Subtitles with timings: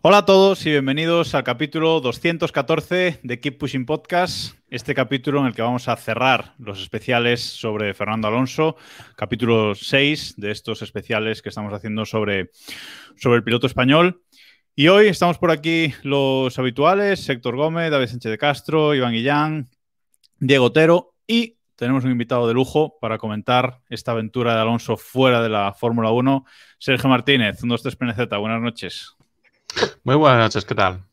[0.00, 4.54] Hola a todos y bienvenidos al capítulo 214 de Keep Pushing Podcast.
[4.70, 8.76] Este capítulo en el que vamos a cerrar los especiales sobre Fernando Alonso,
[9.16, 12.50] capítulo 6 de estos especiales que estamos haciendo sobre,
[13.16, 14.22] sobre el piloto español.
[14.76, 19.68] Y hoy estamos por aquí los habituales, Héctor Gómez, David Sánchez de Castro, Iván Guillán,
[20.38, 25.40] Diego Otero y tenemos un invitado de lujo para comentar esta aventura de Alonso fuera
[25.40, 26.44] de la Fórmula 1,
[26.76, 28.36] Sergio Martínez, 123 PNZ.
[28.40, 29.16] Buenas noches.
[30.02, 31.04] Muy buenas noches, ¿qué tal?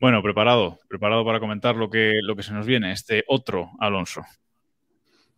[0.00, 4.22] Bueno, preparado, preparado para comentar lo que, lo que se nos viene, este otro Alonso.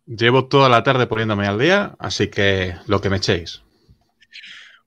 [0.05, 3.61] Llevo toda la tarde poniéndome al día, así que lo que me echéis.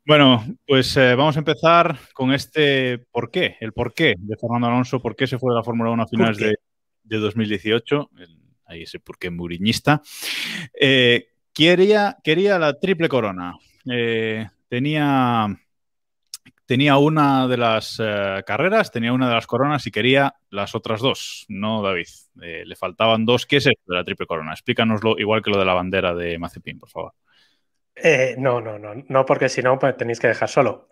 [0.06, 4.68] Bueno, pues eh, vamos a empezar con este por qué, el por qué de Fernando
[4.68, 6.54] Alonso, por qué se fue de la Fórmula 1 a finales de,
[7.02, 8.37] de 2018, el-
[8.68, 10.02] ahí ese por qué muriñista.
[10.78, 13.56] Eh, quería, quería la triple corona.
[13.90, 15.48] Eh, tenía,
[16.66, 21.00] tenía una de las eh, carreras, tenía una de las coronas y quería las otras
[21.00, 22.06] dos, ¿no, David?
[22.36, 23.46] Le faltaban dos.
[23.46, 24.52] ¿Qué es esto de la triple corona?
[24.52, 27.14] Explícanoslo igual que lo de la bandera de Mazepin, por favor.
[28.36, 30.86] No, no, no, no, porque si no, pues tenéis que dejar solo.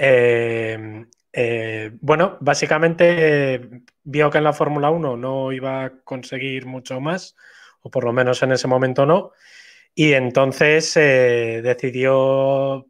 [2.01, 7.37] Bueno, básicamente vio que en la Fórmula 1 no iba a conseguir mucho más,
[7.87, 9.31] o por lo menos en ese momento no,
[9.95, 12.87] y entonces eh, decidió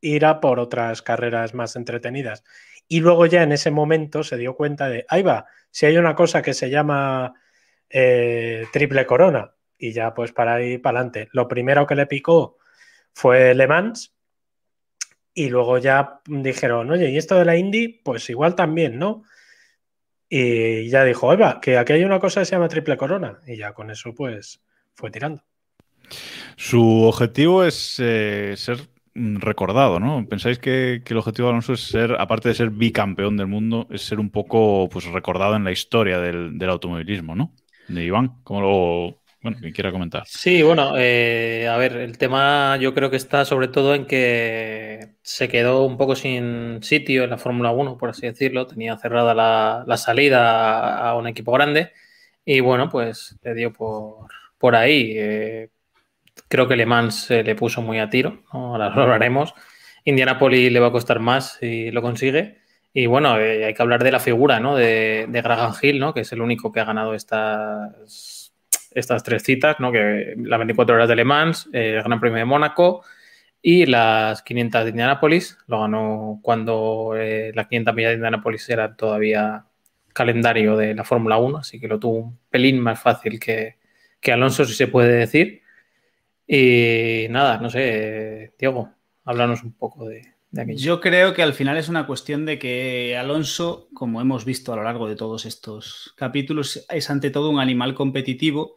[0.00, 2.44] ir a por otras carreras más entretenidas.
[2.88, 6.14] Y luego ya en ese momento se dio cuenta de, ahí va, si hay una
[6.14, 7.34] cosa que se llama
[7.90, 11.28] eh, triple corona, y ya pues para ahí para adelante.
[11.32, 12.56] Lo primero que le picó
[13.12, 14.14] fue Le Mans.
[15.34, 18.00] Y luego ya dijeron, oye, ¿y esto de la Indy?
[18.02, 19.24] Pues igual también, ¿no?
[20.28, 23.38] Y ya dijo, oiga, que aquí hay una cosa que se llama triple corona.
[23.46, 24.62] Y ya con eso, pues,
[24.94, 25.42] fue tirando.
[26.56, 28.78] Su objetivo es eh, ser
[29.14, 30.26] recordado, ¿no?
[30.28, 34.02] ¿Pensáis que, el objetivo de Alonso es ser, aparte de ser bicampeón del mundo, es
[34.02, 37.54] ser un poco pues, recordado en la historia del, del automovilismo, ¿no?
[37.88, 39.18] De Iván, como lo.
[39.40, 40.24] Bueno, quien quiera comentar.
[40.26, 45.14] Sí, bueno, eh, a ver, el tema yo creo que está sobre todo en que
[45.22, 48.66] se quedó un poco sin sitio en la Fórmula 1, por así decirlo.
[48.66, 51.92] Tenía cerrada la, la salida a, a un equipo grande
[52.44, 54.28] y bueno, pues le dio por,
[54.58, 55.12] por ahí.
[55.16, 55.70] Eh,
[56.48, 58.72] creo que Le Mans se le puso muy a tiro, ¿no?
[58.74, 59.54] ahora lo hablaremos.
[60.04, 62.58] Indianapolis le va a costar más si lo consigue.
[62.92, 64.76] Y bueno, eh, hay que hablar de la figura ¿no?
[64.76, 66.14] de, de Graham Hill, ¿no?
[66.14, 67.92] que es el único que ha ganado estas
[68.92, 69.92] estas tres citas, ¿no?
[69.92, 73.04] que las 24 horas de Le Mans, eh, el Gran Premio de Mónaco
[73.62, 75.58] y las 500 de Indianápolis.
[75.66, 79.64] Lo ganó cuando eh, las 500 millas de Indianápolis era todavía
[80.12, 83.76] calendario de la Fórmula 1, así que lo tuvo un pelín más fácil que,
[84.20, 85.62] que Alonso, si se puede decir.
[86.46, 88.90] Y nada, no sé, Diego,
[89.24, 90.37] háblanos un poco de,
[90.82, 94.76] Yo creo que al final es una cuestión de que Alonso, como hemos visto a
[94.76, 98.74] lo largo de todos estos capítulos, es ante todo un animal competitivo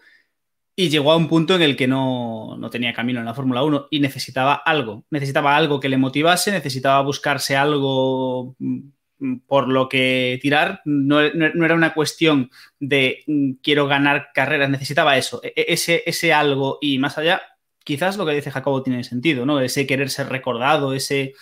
[0.76, 3.64] y llegó a un punto en el que no, no tenía camino en la Fórmula
[3.64, 9.88] 1 y necesitaba algo, necesitaba algo que le motivase, necesitaba buscarse algo mm, por lo
[9.88, 12.50] que tirar, no, no- no era una cuestión
[12.80, 17.42] de mm, quiero ganar carreras, necesitaba eso, e- e- ese, ese algo y más allá,
[17.84, 19.59] quizás lo que dice Jacobo tiene sentido, ¿no?
[19.62, 21.34] Ese querer ser recordado, ese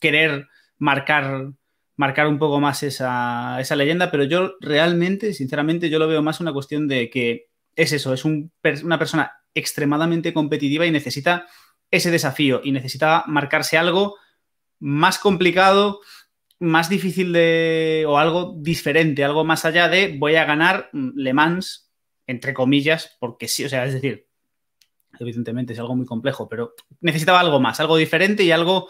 [0.00, 1.52] querer marcar,
[1.96, 6.40] marcar un poco más esa, esa leyenda, pero yo realmente, sinceramente, yo lo veo más
[6.40, 11.46] una cuestión de que es eso, es una persona extremadamente competitiva y necesita
[11.90, 14.16] ese desafío y necesita marcarse algo
[14.78, 16.00] más complicado,
[16.58, 21.90] más difícil de, o algo diferente, algo más allá de voy a ganar Le Mans,
[22.26, 24.28] entre comillas, porque sí, o sea, es decir,
[25.18, 28.88] evidentemente es algo muy complejo, pero necesitaba algo más, algo diferente y algo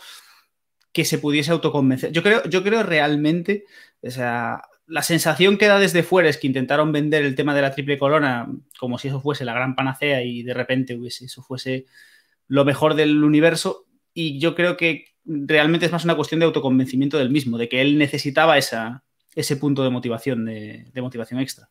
[0.92, 2.12] que se pudiese autoconvencer.
[2.12, 3.64] Yo creo, yo creo realmente,
[4.02, 7.62] o sea, la sensación que da desde fuera es que intentaron vender el tema de
[7.62, 8.48] la triple corona
[8.78, 11.86] como si eso fuese la gran panacea y de repente hubiese, eso fuese
[12.48, 13.86] lo mejor del universo.
[14.12, 17.80] Y yo creo que realmente es más una cuestión de autoconvencimiento del mismo, de que
[17.80, 19.04] él necesitaba esa,
[19.36, 21.68] ese punto de motivación, de, motivación extra.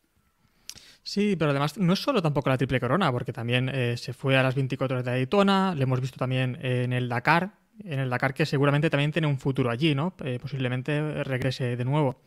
[1.02, 4.38] Sí, pero además no es solo tampoco la triple corona, porque también eh, se fue
[4.38, 8.10] a las 24 horas de Daytona, le hemos visto también en el Dakar, en el
[8.10, 10.14] Dakar que seguramente también tiene un futuro allí, ¿no?
[10.24, 12.20] Eh, posiblemente regrese de nuevo.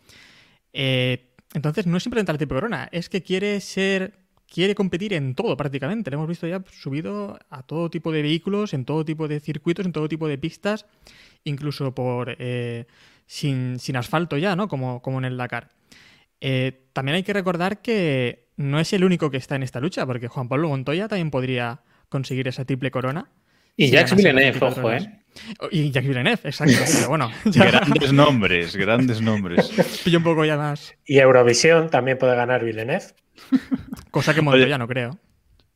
[0.71, 4.13] Eh, entonces no es simplemente la triple corona, es que quiere ser,
[4.47, 6.09] quiere competir en todo prácticamente.
[6.09, 9.85] Le hemos visto ya subido a todo tipo de vehículos, en todo tipo de circuitos,
[9.85, 10.85] en todo tipo de pistas,
[11.44, 12.35] incluso por
[13.25, 14.67] sin, sin, asfalto ya, ¿no?
[14.67, 15.69] Como, como en el Dakar.
[16.94, 20.27] también hay que recordar que no es el único que está en esta lucha, porque
[20.27, 23.29] Juan Pablo Montoya también podría conseguir esa triple corona.
[23.75, 25.22] Y Jacques Villeneuve, ojo, ¿eh?
[25.71, 26.74] Y Jacques Villeneuve, exacto.
[26.95, 29.71] Pero bueno, Grandes nombres, grandes nombres.
[30.03, 30.94] Pillo un poco ya más.
[31.06, 33.06] Y Eurovisión también puede ganar Villeneuve.
[34.12, 35.18] Cosa que Montoya no creo.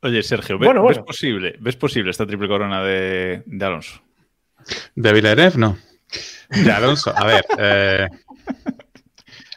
[0.01, 4.01] Oye, Sergio, ¿ves, posible, ¿ves posible esta triple corona de, de Alonso?
[4.95, 5.77] De Villeneuve, no.
[6.49, 7.45] De Alonso, a ver.
[7.57, 8.07] Eh,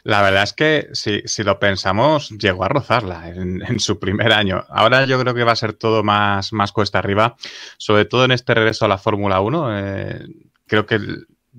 [0.03, 4.65] la verdad es que si, si lo pensamos, llegó a rozarla en, su primer año.
[4.69, 7.35] Ahora yo creo que va a ser todo más, más cuesta arriba,
[7.77, 9.79] sobre todo en este regreso a la Fórmula 1.
[9.79, 10.27] Eh,
[10.67, 10.99] creo que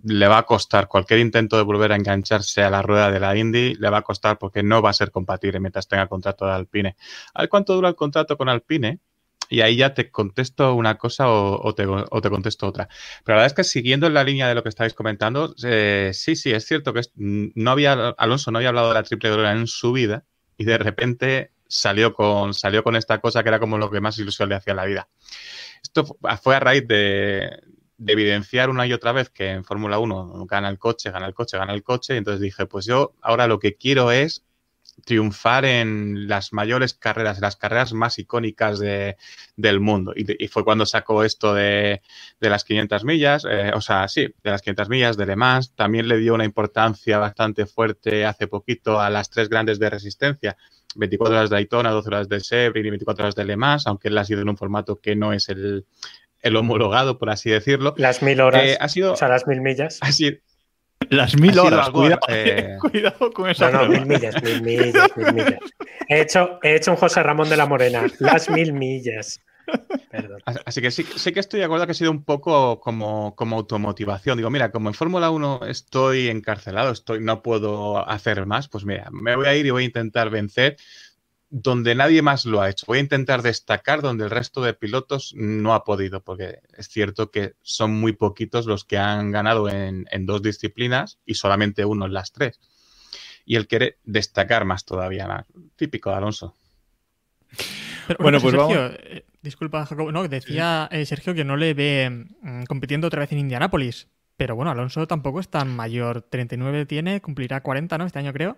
[0.04, 3.36] le va a costar cualquier intento de volver a engancharse a la rueda de la
[3.36, 6.52] Indy, le va a costar porque no va a ser compatible mientras tenga contrato de
[6.52, 6.96] Alpine.
[7.34, 9.00] A ver cuánto dura el contrato con Alpine
[9.52, 11.84] y ahí ya te contesto una cosa o, te,
[12.30, 12.88] contesto otra.
[13.22, 16.12] Pero la verdad es que siguiendo en la línea de lo que estáis comentando, eh,
[16.14, 19.52] sí, sí, es cierto que no había, Alonso no había hablado de la triple corona
[19.52, 20.24] en su vida
[20.56, 24.18] y de repente salió con, salió con esta cosa que era como lo que más
[24.18, 25.08] ilusión le hacía a la vida.
[25.82, 27.60] Esto fue a raíz de,
[27.98, 31.34] de evidenciar una y otra vez que en Fórmula 1 gana el coche, gana el
[31.34, 32.14] coche, gana el coche.
[32.14, 34.46] Y entonces dije, pues yo ahora lo que quiero es
[35.04, 39.16] triunfar en las mayores carreras, las carreras más icónicas de,
[39.56, 40.12] del mundo.
[40.14, 42.02] Y, fue cuando sacó esto de,
[42.40, 45.74] de las 500 millas, eh, o sea, sí, de las 500 millas, de Le Mans.
[45.74, 50.56] También le dio una importancia bastante fuerte hace poquito a las tres grandes de resistencia.
[50.94, 54.08] 24 horas de Daytona, 12 horas de Sebring y 24 horas de Le Mans, aunque
[54.08, 55.86] él ha sido en un formato que no es el,
[56.42, 57.94] el homologado, por así decirlo.
[57.96, 59.98] Las mil horas, eh, ha sido, o sea, las mil millas.
[60.02, 60.12] Ha
[61.12, 63.70] las mil horas, cuidado, eh, cuidado, con esa.
[63.70, 65.58] No, no, mil millas, mil millas, mil millas.
[66.08, 69.40] He hecho, he hecho un José Ramón de la Morena, las mil millas.
[70.10, 70.40] Perdón.
[70.64, 73.56] Así que sí, sé que estoy de acuerdo que ha sido un poco como, como
[73.56, 74.36] automotivación.
[74.36, 79.08] Digo, mira, como en Fórmula 1 estoy encarcelado, estoy, no puedo hacer más, pues mira,
[79.12, 80.76] me voy a ir y voy a intentar vencer
[81.54, 82.86] donde nadie más lo ha hecho.
[82.86, 87.30] Voy a intentar destacar donde el resto de pilotos no ha podido, porque es cierto
[87.30, 92.14] que son muy poquitos los que han ganado en, dos disciplinas y solamente uno en
[92.14, 92.58] las tres.
[93.44, 95.44] Y él quiere destacar más todavía,
[95.76, 96.56] típico de Alonso.
[98.18, 102.62] bueno, pues Sergio, eh, disculpa, Jacob, no, decía eh, Sergio que no le ve mm,
[102.62, 104.08] compitiendo otra vez en Indianápolis.
[104.38, 106.22] Pero bueno, Alonso tampoco es tan mayor.
[106.22, 108.06] 39 tiene, cumplirá 40, ¿no?
[108.06, 108.56] Este año creo.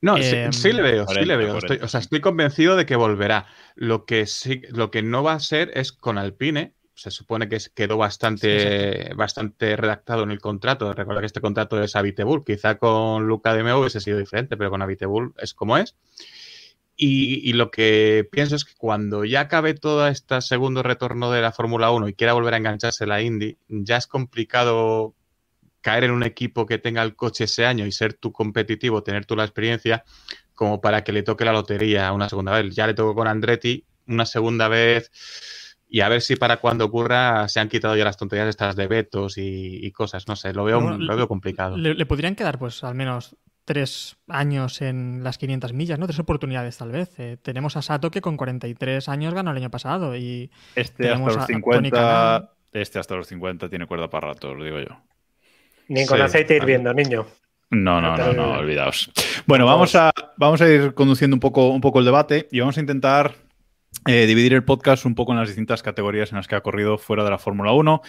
[0.00, 1.58] No, sí, em, le veo, sí le veo.
[1.58, 3.46] Estoy, o sea, estoy convencido de que volverá.
[3.74, 6.74] Lo que sí, lo que no va a ser es con Alpine.
[6.94, 10.92] Se supone que quedó bastante, bastante redactado en el contrato.
[10.92, 12.44] Recuerda que este contrato es Habitebul.
[12.44, 15.96] Quizá con Luca de Meo hubiese sido diferente, pero con Habitebul es como es.
[16.96, 21.40] Y, y, lo que pienso es que cuando ya acabe todo este segundo retorno de
[21.40, 25.14] la Fórmula 1 y quiera volver a engancharse la Indy, ya es complicado
[25.88, 29.24] caer en un equipo que tenga el coche ese año y ser tú competitivo, tener
[29.24, 30.04] tú la experiencia,
[30.54, 32.74] como para que le toque la lotería una segunda vez.
[32.74, 35.10] Ya le tocó con Andretti una segunda vez
[35.88, 38.86] y a ver si para cuando ocurra se han quitado ya las tonterías estas de
[38.86, 40.28] vetos y, cosas.
[40.28, 41.78] No sé, lo veo, lo veo complicado.
[41.78, 46.06] Le, podrían quedar pues al menos tres años en las 500 millas, ¿no?
[46.06, 47.18] Tres oportunidades tal vez.
[47.18, 51.32] Eh, tenemos a Sato que con 43 años ganó el año pasado y este hasta
[51.32, 55.00] los 50 este hasta los 50 tiene cuerda para rato, lo digo yo.
[55.88, 57.26] Ni con aceite hirviendo, niño.
[57.70, 59.10] No, no, no, no, olvidaos.
[59.46, 62.78] Bueno, vamos a, vamos a ir conduciendo un poco, un poco el debate y vamos
[62.78, 63.34] a intentar
[64.06, 66.96] eh, dividir el podcast un poco en las distintas categorías en las que ha corrido
[66.96, 68.00] fuera de la Fórmula 1.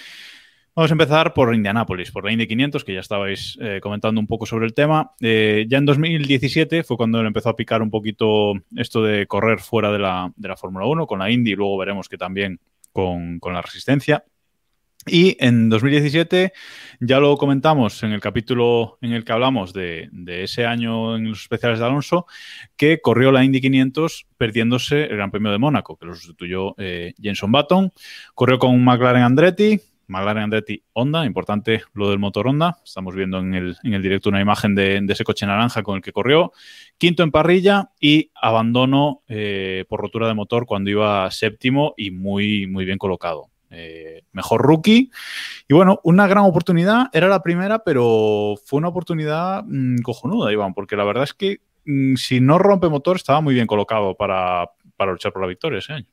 [0.75, 4.27] Vamos a empezar por Indianápolis, por la Indy 500, que ya estabais eh, comentando un
[4.27, 5.11] poco sobre el tema.
[5.19, 9.91] Eh, ya en 2017 fue cuando empezó a picar un poquito esto de correr fuera
[9.91, 12.61] de la, de la Fórmula 1 con la Indy y luego veremos que también
[12.93, 14.23] con, con la resistencia.
[15.05, 16.51] Y en 2017
[16.99, 21.41] ya lo comentamos en el capítulo en el que hablamos de, ese año en los
[21.41, 22.25] especiales de Alonso,
[22.75, 27.13] que corrió la Indy 500 perdiéndose el Gran Premio de Mónaco, que lo sustituyó eh,
[27.19, 27.91] Jenson Button.
[28.35, 32.77] Corrió con McLaren Andretti, McLaren Andretti Honda, importante lo del motor Honda.
[32.83, 36.51] Estamos viendo en el, directo una imagen de, ese coche naranja con el que corrió.
[36.97, 42.67] Quinto en parrilla y abandono eh, por rotura de motor cuando iba séptimo y muy,
[42.67, 43.49] muy bien colocado.
[43.71, 45.11] Eh, mejor rookie.
[45.67, 50.73] Y bueno, una gran oportunidad, era la primera, pero fue una oportunidad mm, cojonuda, Iván,
[50.73, 54.69] porque la verdad es que mm, si no rompe motor, estaba muy bien colocado para,
[54.97, 56.07] para luchar por la victoria ese año.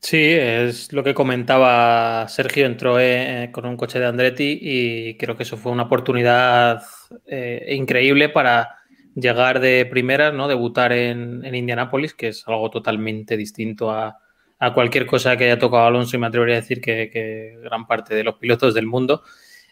[0.00, 5.36] Sí, es lo que comentaba Sergio, entró eh, con un coche de Andretti y creo
[5.36, 6.82] que eso fue una oportunidad
[7.24, 8.78] eh, increíble para
[9.14, 10.48] llegar de primera, ¿no?
[10.48, 14.18] debutar en, en Indianápolis, que es algo totalmente distinto a,
[14.62, 18.14] a, cualquier cosa que haya tocado Alonso y me atrevería a decir que, gran parte
[18.14, 19.22] de los pilotos del mundo.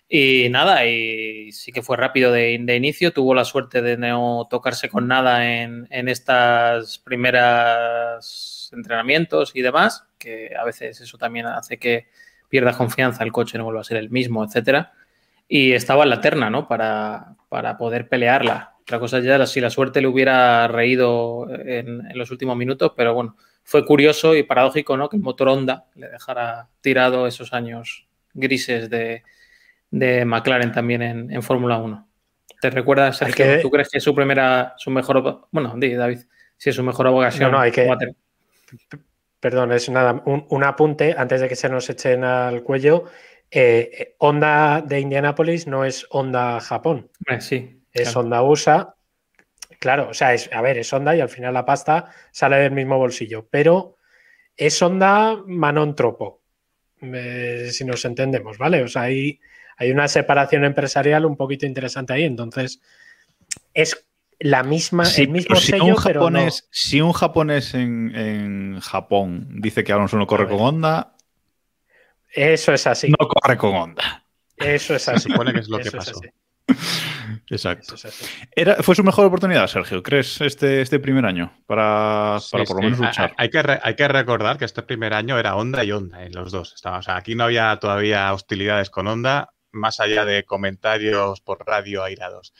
[0.09, 4.49] Y nada, y sí que fue rápido de, de inicio, tuvo la suerte de no
[4.51, 11.47] tocarse con nada en, en estas primeras entrenamientos y demás, que a veces eso también
[11.47, 12.09] hace que
[12.49, 14.93] pierda confianza, el coche no vuelva a ser el mismo, etcétera.
[15.49, 16.69] Y estaba en la terna, ¿no?
[16.69, 18.75] Para, para poder pelearla.
[18.83, 23.15] Otra cosa ya era si la suerte le hubiera reído en, los últimos minutos, pero
[23.15, 23.37] bueno,
[23.71, 25.09] fue curioso y paradójico, ¿no?
[25.09, 29.23] Que el motor Honda le dejara tirado esos años grises de,
[29.93, 32.09] de McLaren también en, en Fórmula 1.
[32.61, 33.45] ¿Te recuerdas, Sergio?
[33.45, 33.59] Que...
[33.59, 36.19] ¿Tú crees que es su primera, su mejor, bueno, di, David,
[36.57, 37.53] si es su mejor abogación?
[37.53, 37.89] No, no, hay que,
[39.39, 43.05] Perdón, es nada, un, un, apunte antes de que se nos echen al cuello.
[43.53, 47.09] Eh, Honda de Indianápolis no es Honda Japón.
[47.29, 47.81] Eh, sí.
[47.93, 48.21] Es claro.
[48.21, 48.95] Honda USA.
[49.81, 52.73] Claro, o sea, es, a ver, es Honda y al final la pasta sale del
[52.73, 53.97] mismo bolsillo, pero
[54.55, 56.43] es Honda Manon Tropo,
[57.01, 58.83] eh, si nos entendemos, ¿vale?
[58.83, 59.41] O sea, hay,
[59.79, 62.25] hay una separación empresarial un poquito interesante ahí.
[62.25, 62.83] Entonces,
[63.73, 64.07] es
[64.39, 66.69] la misma, sí, el mismo si sello, un japonés, no.
[66.71, 71.17] Si un japonés en, en, Japón dice que Alonso no corre con Honda.
[72.31, 73.09] Eso es así.
[73.09, 74.27] No corre con Honda.
[74.59, 75.23] Eso es así.
[75.23, 76.21] Se supone que es lo que pasó.
[77.49, 77.95] Exacto.
[78.55, 80.03] Era, ¿Fue su mejor oportunidad, Sergio?
[80.03, 83.35] ¿Crees este, este primer año para, sí, para por lo menos luchar?
[83.37, 86.33] Hay que, re, hay que recordar que este primer año era Honda y Honda en
[86.33, 86.75] los dos.
[86.75, 91.67] Estaba, o sea, aquí no había todavía hostilidades con Honda, más allá de comentarios por
[91.67, 92.53] radio airados.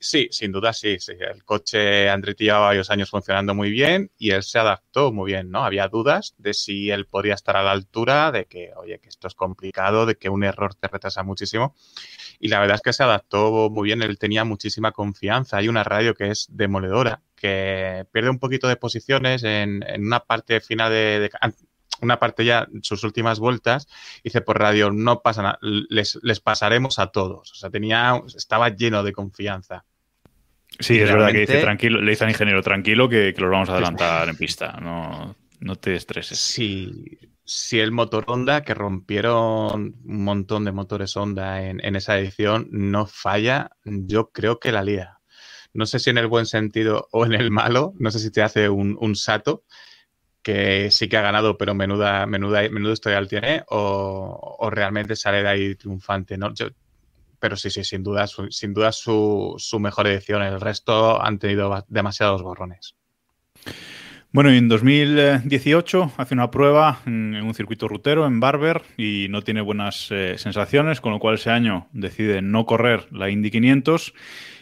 [0.00, 1.12] Sí, sin duda sí, sí.
[1.18, 5.50] El coche Andretti llevaba varios años funcionando muy bien y él se adaptó muy bien,
[5.50, 5.64] ¿no?
[5.64, 9.26] Había dudas de si él podría estar a la altura, de que, oye, que esto
[9.26, 11.74] es complicado, de que un error te retrasa muchísimo.
[12.38, 15.56] Y la verdad es que se adaptó muy bien, él tenía muchísima confianza.
[15.56, 20.20] Hay una radio que es demoledora, que pierde un poquito de posiciones en, en una
[20.20, 21.30] parte final de, de
[22.00, 23.88] una parte ya, sus últimas vueltas,
[24.22, 27.52] dice por radio, no pasa nada, les, les, pasaremos a todos.
[27.52, 29.84] O sea, tenía, estaba lleno de confianza.
[30.78, 33.68] Sí, es verdad que dice tranquilo, le dice al ingeniero tranquilo que, que los vamos
[33.68, 34.78] a adelantar en pista.
[34.80, 36.38] No, no te estreses.
[36.38, 42.18] Sí, si el motor Honda, que rompieron un montón de motores Honda en, en, esa
[42.18, 45.18] edición, no falla, yo creo que la lía.
[45.72, 48.42] No sé si en el buen sentido o en el malo, no sé si te
[48.42, 49.64] hace un, un sato,
[50.48, 55.42] que sí que ha ganado, pero menuda, menuda, menudo historial tiene, o, o, realmente sale
[55.42, 56.54] de ahí triunfante, ¿no?
[56.54, 56.68] Yo,
[57.38, 60.40] pero sí, sí, sin duda, su, sin duda su, su, mejor edición.
[60.40, 62.96] El resto han tenido demasiados borrones.
[64.32, 69.60] Bueno, en 2018 hace una prueba en, un circuito rutero en Barber y no tiene
[69.60, 74.14] buenas eh, sensaciones, con lo cual ese año decide no correr la Indy 500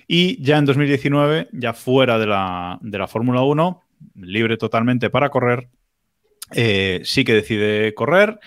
[0.08, 3.84] y ya en 2019, ya fuera de la, de la Fórmula 1,
[4.16, 5.68] libre totalmente para correr,
[6.52, 8.38] eh, sí que decide correr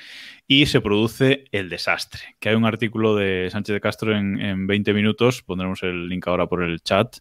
[0.51, 2.21] y se produce el desastre.
[2.39, 6.27] Que hay un artículo de Sánchez de Castro en, en, 20 minutos, pondremos el link
[6.27, 7.17] ahora por el chat,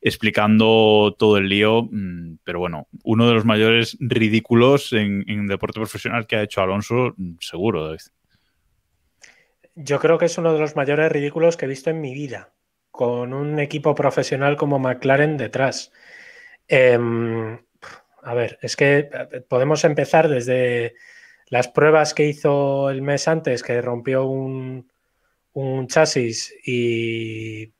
[0.00, 6.26] explicando todo el lío, mm, pero bueno, uno de los mayores ridículos en, deporte profesional
[6.26, 8.00] que ha hecho Alonso, mm, seguro, David.
[9.76, 12.52] Yo creo que es uno de los mayores ridículos que he visto en mi vida,
[12.90, 15.92] con un equipo profesional como McLaren detrás.
[16.68, 16.98] Eh,
[18.24, 19.08] a ver, es que
[19.48, 20.94] podemos empezar desde
[21.48, 24.90] las pruebas que hizo el mes antes, que rompió un,
[25.52, 27.72] un chasis y,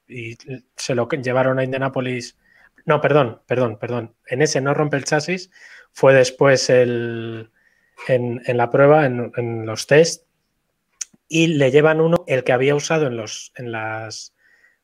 [0.76, 2.36] se lo llevaron a Indianapolis.
[2.84, 4.14] No, perdón, perdón, perdón.
[4.26, 5.50] En ese no rompe el chasis,
[5.92, 7.50] fue después el,
[8.06, 10.26] en, en la prueba, en, en, los test,
[11.26, 14.34] y le llevan uno, el que había usado en, los, en las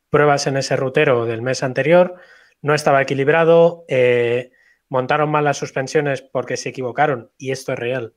[0.09, 2.17] pruebas en ese rutero del mes anterior,
[2.63, 3.85] no estaba equilibrado.
[3.89, 4.51] Eh,
[4.91, 8.13] montaron mal las suspensiones porque se equivocaron, y esto es real,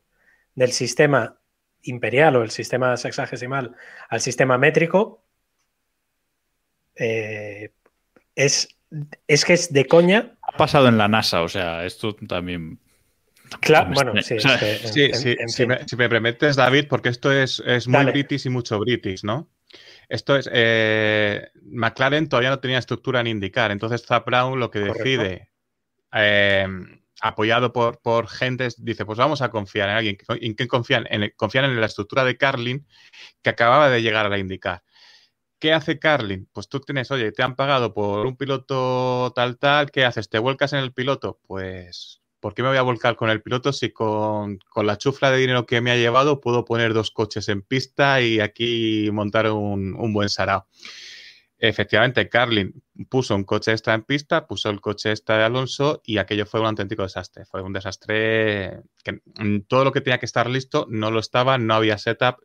[0.55, 1.39] del sistema
[1.83, 3.75] imperial o el sistema sexagesimal
[4.09, 5.23] al sistema métrico,
[6.95, 7.71] eh,
[8.35, 8.67] es,
[9.27, 10.35] es que es de coña.
[10.41, 12.79] Ha pasado en la NASA, o sea, esto también
[13.59, 14.39] Claro, bueno, sí.
[14.39, 17.87] Sí, en, sí en, en si, me, si, me, permites, David, porque esto es, es
[17.87, 18.11] muy Dale.
[18.11, 19.47] british y mucho british, ¿no?
[20.09, 20.49] Esto es.
[20.51, 25.03] Eh, McLaren todavía no tenía estructura en indicar, entonces Zap Brown lo que Correcto.
[25.03, 25.52] decide
[26.13, 26.67] eh,
[27.22, 30.17] apoyado por, por gentes, dice, pues vamos a confiar en alguien.
[30.29, 31.05] ¿En quién confían?
[31.10, 32.86] En, confían en la estructura de Carlin
[33.41, 34.84] que acababa de llegar a la indicar.
[35.63, 36.50] ¿qué hace Carlin?
[36.51, 40.27] Pues tú tienes, oye, te han pagado por un piloto tal, tal, ¿qué haces?
[40.27, 41.39] ¿Te vuelcas en el piloto?
[41.48, 45.38] Pues, ¿por qué me voy a volcar con el piloto si con, la chufla de
[45.38, 49.96] dinero que me ha llevado puedo poner dos coches en pista y aquí montar un,
[49.96, 50.67] un buen sarao?
[51.60, 56.17] Efectivamente, Carlin puso un coche extra en pista, puso el coche extra de Alonso y
[56.17, 57.45] aquello fue un auténtico desastre.
[57.45, 59.22] Fue un desastre que
[59.67, 62.38] todo lo que tenía que estar listo no lo estaba, no había setup,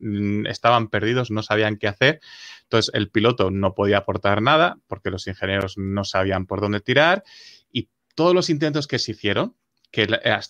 [0.47, 2.21] estaban perdidos, no sabían qué hacer.
[2.63, 7.25] Entonces el piloto no podía aportar nada porque los ingenieros no sabían por dónde tirar
[7.73, 9.57] y todos los intentos que se hicieron,
[9.91, 10.07] que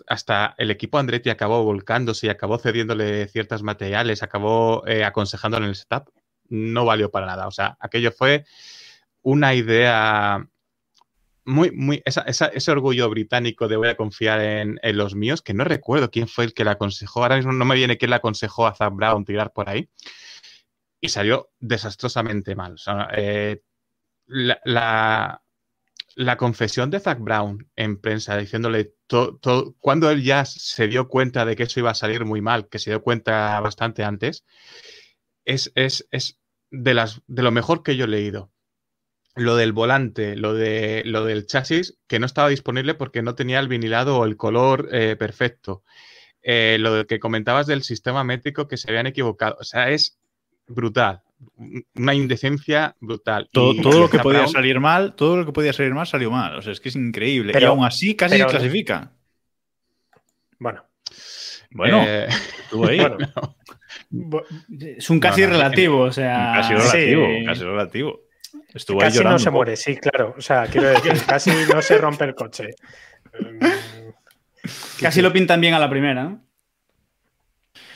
[0.09, 5.71] hasta el equipo Andretti acabó volcándose y acabó cediéndole ciertos materiales, acabó eh, aconsejándole en
[5.71, 6.11] el setup,
[6.49, 7.47] no valió para nada.
[7.47, 8.45] O sea, aquello fue
[9.23, 10.49] una idea
[11.49, 16.11] muy, muy, ese orgullo británico de voy a confiar en, los míos, que no recuerdo
[16.11, 18.75] quién fue el que le aconsejó, ahora mismo no me viene quién le aconsejó a
[18.75, 19.89] Zach Brown tirar por ahí,
[21.01, 22.77] y salió desastrosamente mal.
[23.17, 23.63] Eh,
[24.27, 25.41] la,
[26.17, 28.93] la, confesión de Zach Brown en prensa diciéndole
[29.79, 32.79] cuando él ya se dio cuenta de que eso iba a salir muy mal, que
[32.79, 34.45] se dio cuenta bastante antes,
[35.49, 36.39] es, es, es
[36.71, 38.53] de, las, de lo mejor que yo he leído.
[39.35, 43.61] Lo del volante, lo, de, lo del chasis, que no estaba disponible porque no tenía
[43.61, 45.83] el vinilado o el color eh, perfecto.
[46.43, 49.57] Eh, lo que comentabas del sistema métrico que se habían equivocado.
[49.61, 50.19] O sea, es
[50.67, 51.23] brutal.
[51.95, 53.49] Una indecencia brutal.
[53.53, 56.57] Todo, todo lo que podía salir mal, todo lo que podía salir mal salió mal.
[56.57, 57.53] O sea, es que es increíble.
[57.59, 59.13] y aún así casi se clasifica.
[60.59, 60.85] Bueno.
[61.71, 62.29] Bueno, eh,
[62.89, 62.99] ahí.
[64.97, 66.55] Es un casi relativo, o sea.
[66.57, 68.21] Casi relativo, casi relativo.
[68.75, 70.35] Estuvo casi no se muere, sí, claro.
[70.37, 72.71] O sea, quiero decir, casi no se rompe el coche.
[75.01, 76.39] casi lo pintan bien a la primera.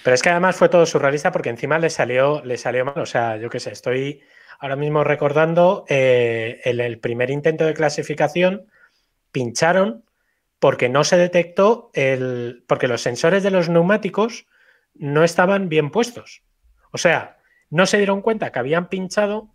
[0.02, 2.98] Pero es que además fue todo surrealista porque encima le salió, le salió mal.
[2.98, 4.22] O sea, yo qué sé, estoy
[4.58, 8.66] ahora mismo recordando eh, el, primer intento de clasificación,
[9.30, 10.04] pincharon
[10.58, 12.64] porque no se detectó el.
[12.66, 14.46] porque los sensores de los neumáticos
[15.02, 16.44] no estaban bien puestos.
[16.92, 17.38] O sea,
[17.70, 19.50] no se dieron cuenta que habían pinchado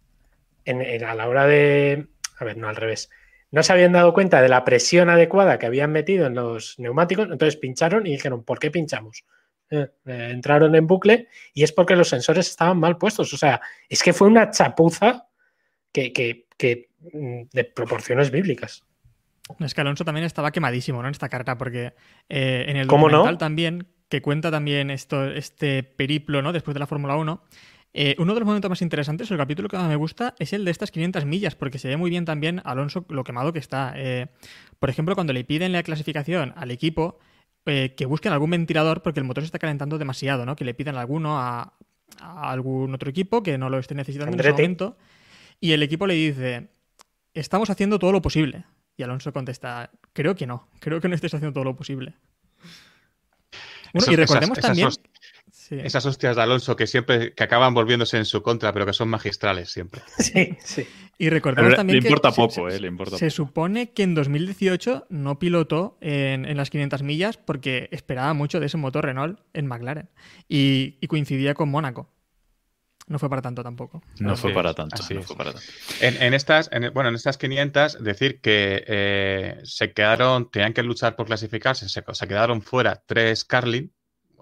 [0.66, 2.08] en, a la hora de...
[2.38, 3.10] A ver, no al revés.
[3.50, 7.30] No se habían dado cuenta de la presión adecuada que habían metido en los neumáticos,
[7.32, 9.24] entonces pincharon y dijeron, ¿por qué pinchamos?
[9.70, 13.32] Eh, eh, entraron en bucle y es porque los sensores estaban mal puestos.
[13.34, 15.28] O sea, es que fue una chapuza
[15.94, 16.46] que,
[17.14, 18.84] mm, de proporciones bíblicas.
[19.62, 21.08] Es que Alonso también estaba quemadísimo ¿no?
[21.08, 21.94] en esta carta, porque
[22.28, 26.54] eh, en el documental también que cuenta también esto, este periplo, ¿no?
[26.54, 27.42] Después de la Fórmula 1.
[27.94, 30.66] Eh, uno de los momentos más interesantes, el capítulo que más me gusta, es el
[30.66, 33.94] de estas 500 millas, porque se ve muy bien también Alonso lo quemado que está.
[33.96, 34.28] Eh,
[34.80, 37.20] por ejemplo, cuando le piden la clasificación al equipo,
[37.66, 40.56] eh, que busquen algún ventilador porque el motor se está calentando demasiado, ¿no?
[40.56, 41.74] Que le pidan alguno a,
[42.20, 44.98] algún otro equipo que no lo esté necesitando en ese momento.
[45.60, 46.70] Y el equipo le dice,
[47.34, 48.66] estamos haciendo todo lo posible.
[48.96, 52.16] Y Alonso contesta, creo que no, creo que no estés haciendo todo lo posible
[54.08, 54.90] y recordemos también.
[55.70, 59.10] Esas, hostias de Alonso que siempre que acaban volviéndose en su contra, pero que son
[59.10, 60.02] magistrales siempre.
[60.18, 60.88] Sí, sí.
[61.18, 62.00] Y recordemos también.
[62.00, 66.56] Le importa poco, se, eh, le importa Se supone que en 2018 no pilotó en,
[66.56, 70.10] las 500 millas porque esperaba mucho de ese motor Renault en McLaren.
[70.48, 72.10] Y, coincidía con Mónaco.
[73.08, 74.04] No fue para tanto tampoco.
[74.20, 75.02] No, fue, para tanto,
[76.02, 81.26] En, estas, bueno, en estas 500, decir que eh, se quedaron, tenían que luchar por
[81.26, 83.94] clasificarse, se, se, quedaron fuera tres Carlin,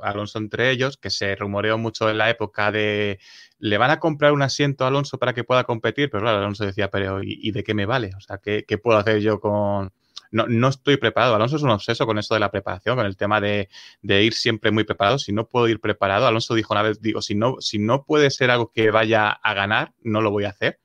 [0.01, 3.19] Alonso entre ellos, que se rumoreó mucho en la época de
[3.59, 6.65] le van a comprar un asiento a Alonso para que pueda competir, pero claro, Alonso
[6.65, 8.11] decía, pero ¿y, de qué me vale?
[8.17, 9.93] O sea, ¿qué, qué puedo hacer yo con,
[10.31, 11.35] no, no, estoy preparado.
[11.35, 13.69] Alonso es un obseso con esto de la preparación, con el tema de,
[14.01, 15.19] ir siempre muy preparado.
[15.19, 18.29] Si no puedo ir preparado, Alonso dijo una vez, digo, si no, si no puede
[18.31, 20.79] ser algo que vaya a ganar, no lo voy a hacer.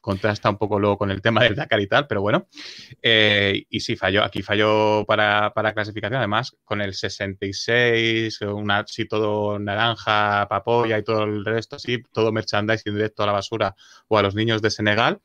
[0.00, 2.48] Contrasta un poco luego con el tema del Dakar y tal, pero bueno.
[3.02, 4.24] Eh, y sí, falló.
[4.24, 6.18] Aquí falló para, para, clasificación.
[6.18, 12.32] Además, con el 66, una, así todo naranja, papoya y todo el resto, así, todo
[12.32, 13.74] merchandising directo a la basura
[14.06, 15.20] o a los niños de Senegal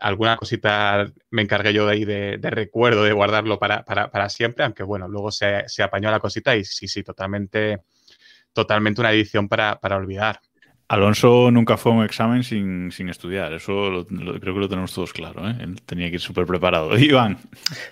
[0.00, 5.08] alguna cosita me encargué yo de ahí de, recuerdo, de guardarlo para, siempre, aunque bueno,
[5.08, 7.80] luego se, apañó la cosita y sí, sí, totalmente,
[8.52, 10.40] totalmente una edición para, olvidar.
[10.88, 15.48] Alonso nunca fue a un examen sin, estudiar, eso creo que lo tenemos todos claro,
[15.48, 15.56] ¿eh?
[15.60, 16.96] Él tenía que ir súper preparado.
[16.98, 17.38] Iván.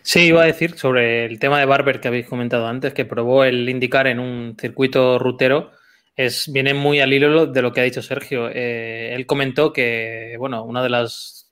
[0.02, 3.42] Sí, iba a decir sobre el tema de Barber que habéis comentado antes, que probó
[3.42, 5.72] el indicar en un circuito rutero,
[6.16, 8.48] es, viene muy al hilo de lo que ha dicho Sergio.
[8.48, 11.43] Eh, él comentó que, bueno, una de las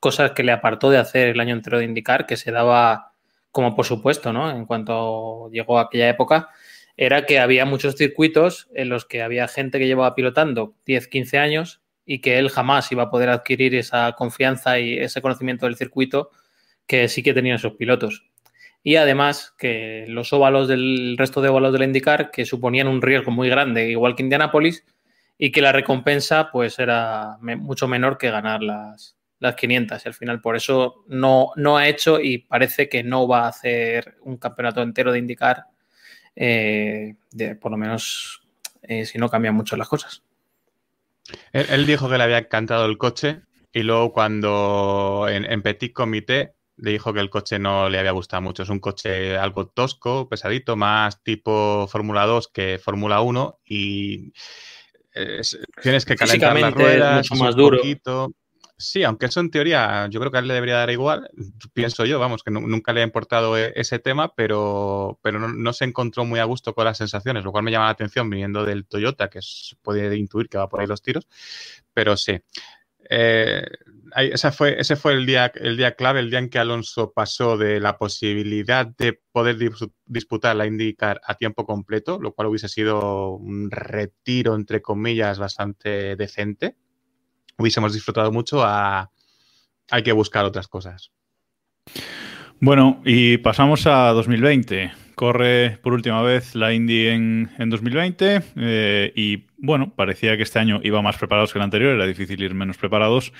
[0.00, 3.12] cosas que le apartó de hacer el año entero de indicar, que se daba
[3.50, 4.50] como por supuesto, ¿no?
[4.50, 6.50] En cuanto llegó a aquella época,
[6.96, 11.38] era que había muchos circuitos en los que había gente que llevaba pilotando 10, 15
[11.38, 15.76] años y que él jamás iba a poder adquirir esa confianza y ese conocimiento del
[15.76, 16.30] circuito
[16.86, 18.24] que sí que tenían esos pilotos.
[18.82, 23.30] Y además que los óvalos del resto de óvalos del IndyCar que suponían un riesgo
[23.30, 24.84] muy grande, igual que Indianapolis,
[25.36, 30.14] y que la recompensa pues era mucho menor que ganar las, las 500 y al
[30.14, 34.36] final por eso no, no ha hecho y parece que no va a hacer un
[34.36, 35.66] campeonato entero de IndyCar,
[36.34, 37.14] eh,
[37.60, 38.42] por lo menos
[38.82, 40.22] eh, si no cambian mucho las cosas.
[41.52, 46.92] Él, dijo que le había encantado el coche y luego cuando en, Petit Comité le
[46.92, 48.62] dijo que el coche no le había gustado mucho.
[48.62, 54.32] Es un coche algo tosco, pesadito, más tipo Fórmula 2 que Fórmula 1 y
[55.82, 57.78] tienes que calentar las ruedas, más duro.
[58.80, 61.28] Sí, aunque eso en teoría yo creo que a él le debería dar igual,
[61.72, 65.84] pienso yo, vamos, que nunca le ha importado e, ese tema, pero, pero no, se
[65.84, 68.86] encontró muy a gusto con las sensaciones, lo cual me llama la atención viniendo del
[68.86, 71.26] Toyota, que se puede intuir que va por ahí los tiros,
[71.92, 72.38] pero sí.
[73.10, 73.66] Eh,
[74.16, 77.56] esa fue, ese fue el día, el día clave, el día en que Alonso pasó
[77.56, 79.56] de la posibilidad de poder
[80.06, 86.14] disputar la IndyCar a tiempo completo, lo cual hubiese sido un retiro, entre comillas, bastante
[86.14, 86.76] decente
[87.58, 88.64] hubiésemos disfrutado mucho
[89.90, 91.10] hay que buscar otras cosas.
[92.60, 94.92] Bueno, y pasamos a 2020.
[95.14, 100.80] Corre por última vez la Indy en, 2020 eh, y bueno, parecía que este año
[100.84, 103.32] iba más preparados que el anterior, era difícil ir menos preparados,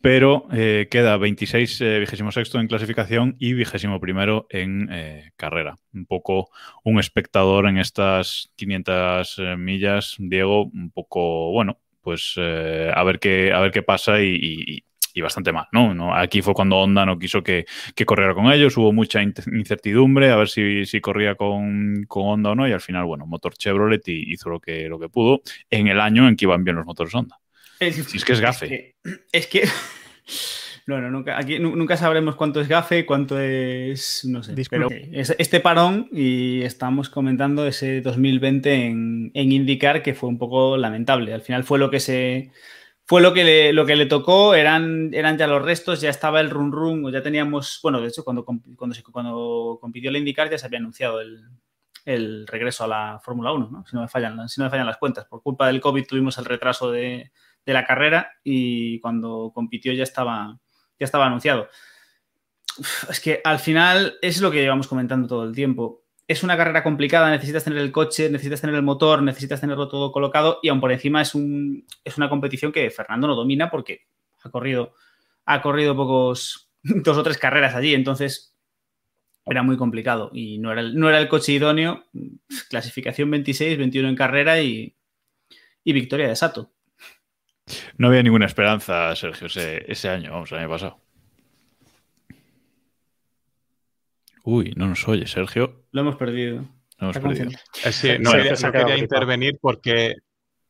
[0.00, 4.88] pero eh, queda 26, eh, vigésimo sexto en clasificación y vigésimo primero en
[5.34, 5.74] carrera.
[5.92, 6.50] Un poco
[6.84, 13.52] un espectador en estas 500 millas, Diego, un poco, bueno, pues eh, a, ver qué,
[13.52, 14.84] a ver qué pasa y,
[15.22, 16.14] bastante mal, ¿no?
[16.14, 17.64] Aquí fue cuando Honda no quiso que,
[18.04, 22.54] corriera con ellos, hubo mucha incertidumbre a ver si, si corría con, con, Honda o
[22.54, 25.40] no y al final, bueno, motor Chevrolet hizo lo que, lo que pudo
[25.70, 27.40] en el año en que iban bien los motores Honda.
[27.80, 28.96] Es, si es que es gafe.
[29.32, 29.62] es que...
[30.86, 35.60] No, no, nunca, aquí nunca sabremos cuánto es gafe, cuánto es, no sé, pero este
[35.60, 41.32] parón y estamos comentando ese 2020 en, en indicar que fue un poco lamentable.
[41.32, 42.50] Al final fue lo que se,
[43.06, 46.40] fue lo que le, lo que le tocó, eran, eran ya los restos, ya estaba
[46.40, 50.56] el run run, ya teníamos, bueno, de hecho cuando, cuando, cuando compitió el indicar ya
[50.56, 53.84] se había anunciado el, regreso a la Fórmula 1, ¿no?
[53.86, 55.26] si, no me fallan, si no me fallan las cuentas.
[55.26, 57.30] Por culpa del COVID tuvimos el retraso de,
[57.64, 60.58] de la carrera y cuando compitió ya estaba,
[60.98, 61.68] ya estaba anunciado.
[63.08, 66.02] Es que al final es lo que llevamos comentando todo el tiempo.
[66.26, 70.10] Es una carrera complicada, necesitas tener el coche, necesitas tener el motor, necesitas tenerlo todo
[70.10, 74.06] colocado y aún por encima es, un, es una competición que Fernando no domina porque
[74.42, 74.94] ha corrido,
[75.44, 78.54] ha corrido pocos, dos o tres carreras allí, entonces
[79.46, 82.04] era muy complicado y no era el, no era el coche idóneo.
[82.70, 84.96] Clasificación 26, 21 en carrera y,
[85.84, 86.73] y victoria de Sato.
[87.96, 91.00] No había ninguna esperanza, Sergio, ese, año, vamos, el año pasado.
[94.44, 95.84] Uy, no nos oye, Sergio.
[95.92, 96.64] Lo hemos perdido.
[96.98, 97.50] Lo hemos perdido.
[98.02, 100.16] Eh, no, quería intervenir porque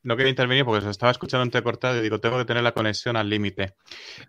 [0.04, 3.16] no quería intervenir porque se estaba escuchando entrecortado y digo, tengo que tener la conexión
[3.16, 3.74] al límite.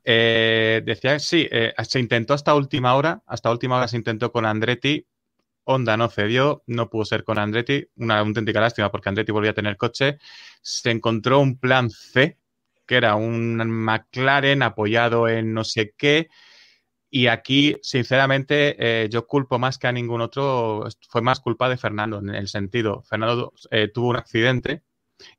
[0.04, 4.45] Eh, decía, sí, eh, se intentó hasta última hora, hasta última hora se intentó con
[4.45, 5.06] Andretti,
[5.65, 9.56] Honda no cedió, no pudo ser con Andretti, una auténtica lástima porque Andretti volvía a
[9.56, 10.17] tener coche,
[10.62, 12.38] se encontró un plan C
[12.86, 16.30] que era un McLaren apoyado en no sé qué.
[17.10, 21.78] Y aquí, sinceramente, eh, yo culpo más que a ningún otro, fue más culpa de
[21.78, 24.84] Fernando, en el sentido, Fernando eh, tuvo un accidente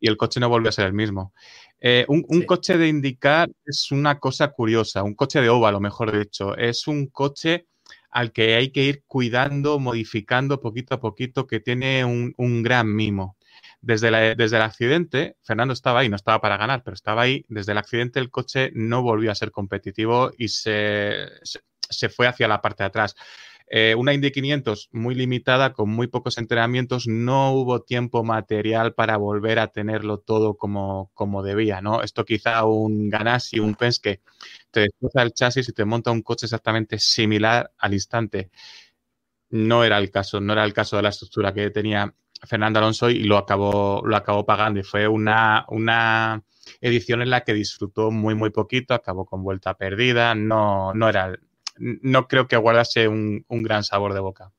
[0.01, 1.35] y el coche no volvió a ser el mismo.
[1.81, 6.57] Eh, un, coche de indicar es una cosa curiosa, un coche de óvalo, mejor dicho,
[6.57, 7.67] es un coche
[8.11, 12.95] al que hay que ir cuidando, modificando poquito a poquito, que tiene un, un gran
[12.95, 13.36] mimo.
[13.87, 17.45] Desde, desde el accidente, Fernando estaba ahí, no estaba para ganar, pero estaba ahí.
[17.49, 21.29] Desde el accidente el coche no volvió a ser competitivo y se,
[22.11, 23.15] fue hacia la parte de atrás.
[23.69, 29.19] Eh, una Indy 500 muy limitada, con muy pocos entrenamientos, no hubo tiempo material para
[29.19, 32.03] volver a tenerlo todo como, como debía, ¿no?
[32.03, 34.21] Esto quizá un Ganassi, un Penske,
[34.73, 38.51] te destroza el chasis y te monta un coche exactamente similar al instante.
[39.51, 42.13] No era el caso, no era el caso de la estructura que tenía
[42.45, 44.81] Fernando Alonso y lo acabó, lo acabó pagando.
[44.81, 46.43] Y fue una, una
[46.81, 50.35] edición en la que disfrutó muy, muy poquito, acabó con vuelta perdida.
[50.35, 51.33] No, no era.
[51.79, 54.53] No creo que guardase un, gran sabor de boca.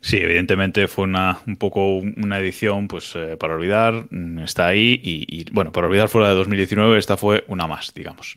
[0.00, 5.00] Sí, evidentemente fue una, un poco una edición pues eh, para olvidar, mm, está ahí
[5.02, 8.36] y, bueno, para olvidar fuera de 2019, esta fue una más, digamos.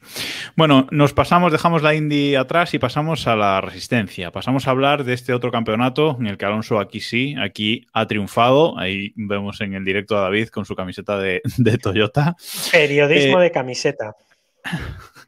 [0.56, 4.32] Bueno, nos pasamos, dejamos la Indy atrás y pasamos a la Resistencia.
[4.32, 8.08] Pasamos a hablar de este otro campeonato en el que Alonso aquí sí, aquí ha
[8.08, 8.78] triunfado.
[8.78, 11.42] Ahí vemos en el directo a David con su camiseta de,
[11.82, 12.36] Toyota.
[12.72, 14.16] Periodismo eh, de camiseta.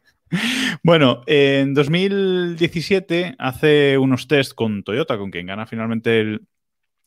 [0.84, 6.40] Bueno, en 2017 hace unos test con Toyota, con quien gana finalmente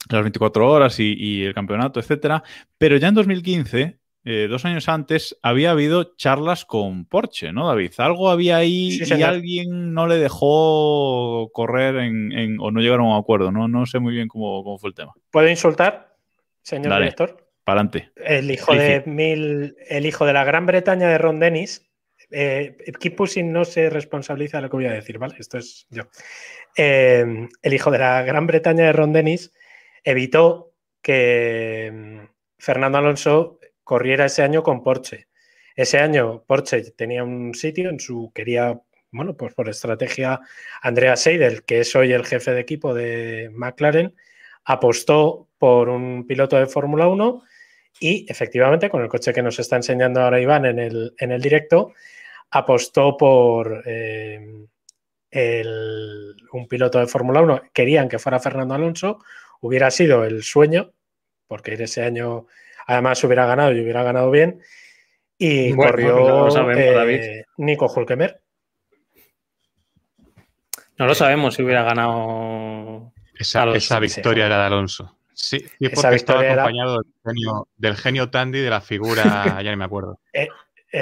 [0.09, 2.43] las 24 horas y, el campeonato, etcétera.
[2.79, 7.93] Pero ya en 2015, eh, dos años antes, había habido charlas con Porsche, ¿no, David?
[7.99, 13.21] Algo había ahí y alguien no le dejó correr en, o no llegaron a un
[13.21, 13.53] acuerdo.
[13.53, 15.13] No, no sé muy bien cómo, fue el tema.
[15.31, 16.17] ¿Puedo insultar,
[16.63, 17.47] señor director?
[17.65, 18.11] Para adelante.
[18.17, 21.86] El hijo de mil, el hijo de la Gran Bretaña de Ron Dennis
[22.31, 25.37] eh, Keep Pushing no se responsabiliza de lo que voy a decir, ¿vale?
[25.39, 26.05] Esto es yo.
[26.77, 29.53] Eh, el hijo de la Gran Bretaña de Ron Dennis
[30.05, 32.19] evitó que mm,
[32.59, 35.29] Fernando Alonso corriera ese año con Porsche.
[35.75, 40.41] Ese año Porsche tenía un sitio en su, quería, bueno, pues por estrategia,
[40.83, 44.15] Andrea Seidel, que es hoy el jefe de equipo de McLaren,
[44.65, 47.43] apostó por un piloto de Fórmula 1
[48.01, 51.41] y efectivamente con el coche que nos está enseñando ahora Iván en el, en el
[51.41, 51.93] directo,
[52.51, 54.67] apostó por eh,
[56.53, 57.63] un piloto de Fórmula 1.
[57.73, 59.19] Querían que fuera Fernando Alonso,
[59.61, 60.93] hubiera sido el sueño,
[61.47, 62.47] porque ese año
[62.87, 64.61] además hubiera ganado y hubiera ganado bien.
[65.39, 68.41] Y corrió eh, Nico Hulkemer.
[70.99, 73.13] No lo sabemos si hubiera ganado.
[73.39, 73.67] Esa,
[74.01, 75.19] victoria era de Alonso.
[75.35, 79.23] Sí, y porque estaba acompañado del, genio, del, genio, Tandy de la figura,
[79.63, 80.19] ya ni me acuerdo.
[80.33, 80.49] Eh,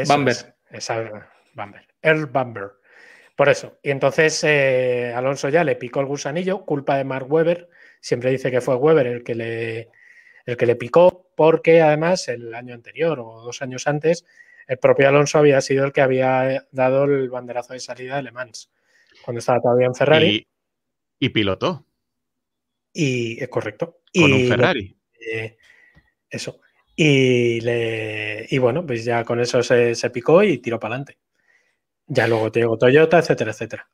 [0.09, 0.57] Bamber.
[0.71, 2.73] esa, Bamber, Earl Bamber.
[3.37, 3.79] Por eso.
[3.83, 7.69] Y entonces eh, Alonso ya le picó el gusanillo, culpa de Mark Webber.
[8.01, 9.89] Siempre dice que fue Webber el que le,
[10.45, 14.25] el que le picó, porque además el año anterior o dos años antes,
[14.67, 18.33] el propio Alonso había sido el que había dado el banderazo de salida de Le
[18.33, 18.71] Mans,
[19.25, 20.47] cuando estaba todavía en Ferrari.
[21.19, 21.87] Y, pilotó.
[22.93, 24.01] Y es correcto.
[24.15, 24.97] Con un Ferrari.
[25.33, 25.57] Eh,
[26.29, 26.61] eso.
[26.95, 31.19] Y, le, y bueno, pues ya con eso se, se picó y tiró para adelante.
[32.07, 33.89] Ya luego te llegó Toyota, etcétera, etcétera.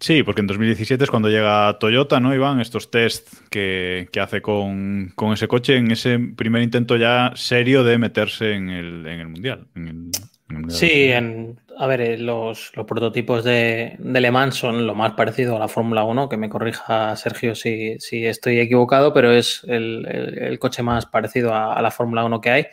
[0.00, 2.60] Sí, porque en 2017 es cuando llega Toyota, ¿no, Iván?
[2.60, 8.52] Estos test que, hace con, ese coche en ese primer intento ya serio de meterse
[8.52, 9.66] en el, Mundial.
[10.68, 15.56] sí, en, a ver, eh, los, prototipos de, de, Le Mans son lo más parecido
[15.56, 20.84] a la Fórmula 1, que me corrija Sergio si, estoy equivocado, pero es el, coche
[20.84, 22.66] más parecido a, a la Fórmula 1 que hay.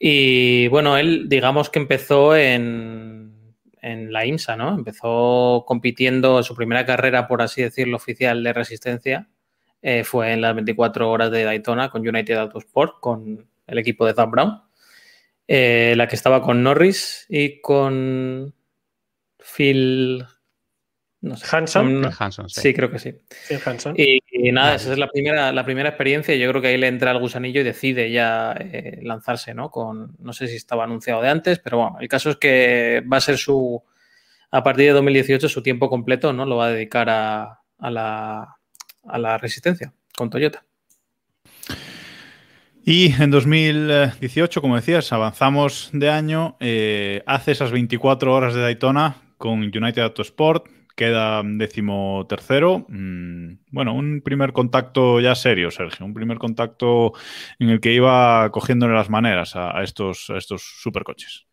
[0.00, 3.39] Y bueno, él digamos que empezó en
[3.82, 4.74] en la IMSA, ¿no?
[4.74, 9.28] Empezó compitiendo su primera carrera, por así decirlo, oficial de resistencia.
[9.82, 14.14] Eh, fue en las 24 horas de Daytona con United Autosport, con el equipo de
[14.14, 14.62] Zap Brown.
[15.48, 18.54] Eh, la que estaba con Norris y con
[19.38, 20.24] Phil
[21.22, 22.48] no Hanson.
[22.48, 22.72] sí.
[22.72, 23.14] creo que sí.
[23.96, 26.34] Y, nada, esa es la primera, la primera experiencia.
[26.34, 29.70] Yo creo que ahí le entra el gusanillo y decide ya eh, lanzarse, ¿no?
[29.70, 33.18] Con, no sé si estaba anunciado de antes, pero bueno, el caso es que va
[33.18, 33.82] a ser su,
[34.50, 36.46] a partir de 2018, su tiempo completo, ¿no?
[36.46, 38.56] Lo va a dedicar a, la,
[39.04, 40.64] a la resistencia con Toyota.
[42.82, 49.16] Y en 2018, como decías, avanzamos de año, eh, hace esas 24 horas de Daytona
[49.36, 52.86] con United Autosport, queda décimo tercero.
[52.88, 56.06] Mm, bueno, un primer contacto ya serio, Sergio.
[56.06, 57.12] Un primer contacto
[57.58, 61.49] en el que iba cogiéndole las maneras a, estos, a estos supercoches.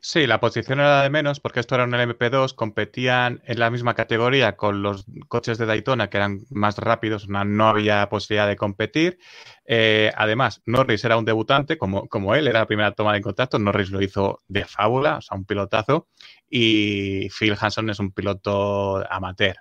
[0.00, 3.94] Sí, la posición era de menos porque esto era un LMP2, competían en la misma
[3.94, 9.18] categoría con los coches de Daytona que eran más rápidos, no, había posibilidad de competir.
[9.66, 13.58] Eh, además, Norris era un debutante, como, como él, era la primera toma de contacto,
[13.58, 16.08] Norris lo hizo de fábula, o sea, un pilotazo,
[16.50, 19.56] y Phil Hanson es un piloto amateur.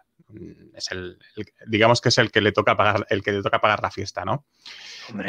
[0.74, 1.18] Es el,
[1.68, 4.26] digamos que es el que le toca pagar, el que le toca pagar la fiesta,
[4.26, 4.46] ¿no?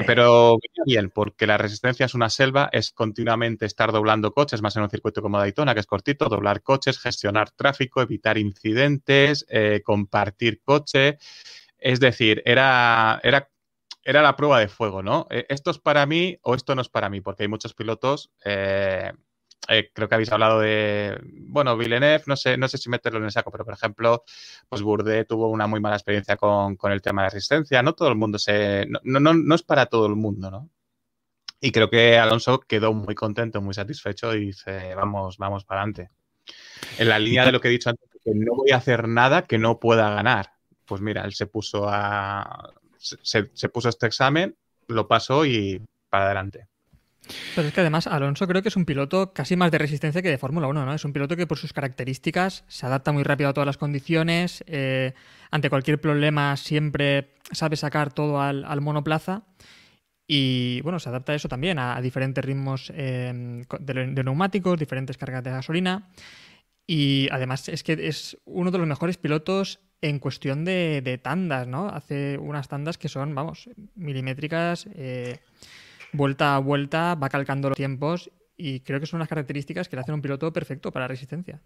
[0.07, 4.83] Pero bien, porque la resistencia es una selva, es continuamente estar doblando coches, más en
[4.83, 10.61] un circuito como Daytona, que es cortito, doblar coches, gestionar tráfico, evitar incidentes, eh, compartir
[10.63, 11.19] coche.
[11.79, 13.49] Es decir, era, era,
[14.03, 15.29] era la prueba de fuego, ¿no?
[15.31, 18.33] Eh, esto es para mí o esto no es para mí, porque hay muchos pilotos
[18.45, 19.13] eh,
[19.69, 23.27] eh, creo que habéis hablado de, bueno, Villeneuve, no sé, no sé si meterlo en
[23.27, 24.25] el saco, pero por ejemplo,
[24.69, 28.15] pues Burde tuvo una muy mala experiencia con, el tema de resistencia, no todo el
[28.15, 30.71] mundo se, no, no, no es para todo el mundo, ¿no?
[31.61, 36.11] Y creo que Alonso quedó muy contento, muy satisfecho y dice, vamos, vamos para adelante.
[36.99, 39.43] En la línea de lo que he dicho antes, que no voy a hacer nada
[39.43, 40.53] que no pueda ganar.
[40.87, 42.73] pues mira, él se puso a.
[42.97, 46.69] Se, se puso este examen, lo pasó y para adelante.
[47.55, 50.31] Pero es que además Alonso creo que es un piloto casi más de resistencia que
[50.31, 50.95] de Fórmula 1, ¿no?
[50.95, 54.65] Es un piloto que por sus características se adapta muy rápido a todas las condiciones,
[54.67, 55.15] eh,
[55.51, 59.43] ante cualquier problema siempre sabe sacar todo al, monoplaza
[60.27, 65.43] y bueno, se adapta a eso también, a, diferentes ritmos eh, de, neumáticos, diferentes cargas
[65.43, 66.09] de gasolina
[66.87, 71.89] y además es que es uno de los mejores pilotos en cuestión de, tandas, ¿no?
[71.89, 74.87] Hace unas tandas que son, vamos, milimétricas.
[74.95, 75.41] Eh,
[76.13, 80.03] vuelta a vuelta, va calcando los tiempos y creo que son unas características que le
[80.03, 81.61] hacen un piloto perfecto para resistencia.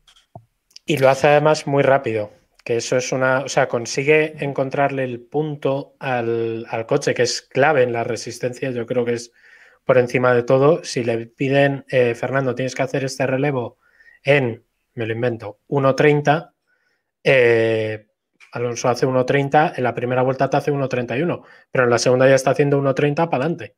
[0.84, 2.32] Y lo hace además muy rápido,
[2.64, 7.82] que eso es una, o sea, consigue encontrarle el punto al, coche, que es clave
[7.82, 9.32] en la resistencia, yo creo que es
[9.84, 10.84] por encima de todo.
[10.84, 13.78] Si le piden, eh, Fernando, tienes que hacer este relevo
[14.22, 16.52] en, me lo invento, 1.30,
[17.24, 18.06] eh,
[18.52, 22.34] Alonso hace 1.30, en la primera vuelta te hace 1.31, pero en la segunda ya
[22.34, 23.76] está haciendo 1.30 para adelante.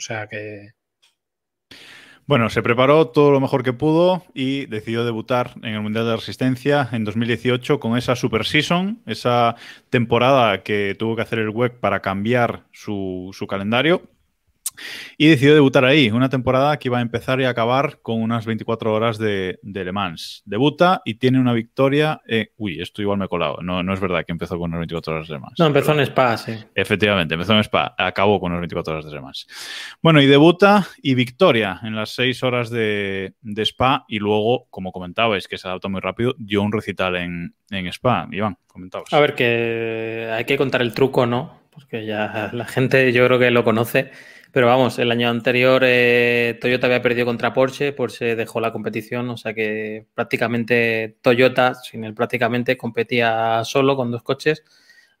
[0.00, 0.70] O sea que.
[2.24, 6.16] Bueno, se preparó todo lo mejor que pudo y decidió debutar en el Mundial de
[6.16, 9.56] Resistencia en 2018 con esa Super Season, esa
[9.90, 14.08] temporada que tuvo que hacer el WEC para cambiar su, su calendario
[15.16, 18.92] y decidió debutar ahí, una temporada que iba a empezar y acabar con unas 24
[18.92, 20.42] horas de, Le Mans.
[20.44, 22.20] Debuta y tiene una victoria.
[22.56, 23.58] uy, esto igual me he colado.
[23.62, 25.58] No, no es verdad que empezó con unas 24 horas de Le Mans.
[25.58, 26.52] No, empezó en Spa, sí.
[26.74, 29.46] Efectivamente, empezó en Spa, acabó con unas 24 horas de Le Mans.
[30.02, 35.46] Bueno, y debuta y victoria en las 6 horas de, Spa y luego, como comentabais,
[35.46, 38.28] que se adapta muy rápido, dio un recital en, en Spa.
[38.30, 39.12] Iván, comentabas.
[39.12, 41.60] A ver, que hay que contar el truco, ¿no?
[41.70, 44.10] Porque ya la gente yo creo que lo conoce
[44.52, 49.28] pero vamos, el año anterior eh, Toyota había perdido contra Porsche, Porsche dejó la competición,
[49.30, 54.64] o sea que prácticamente Toyota, sin él prácticamente, competía solo con dos coches.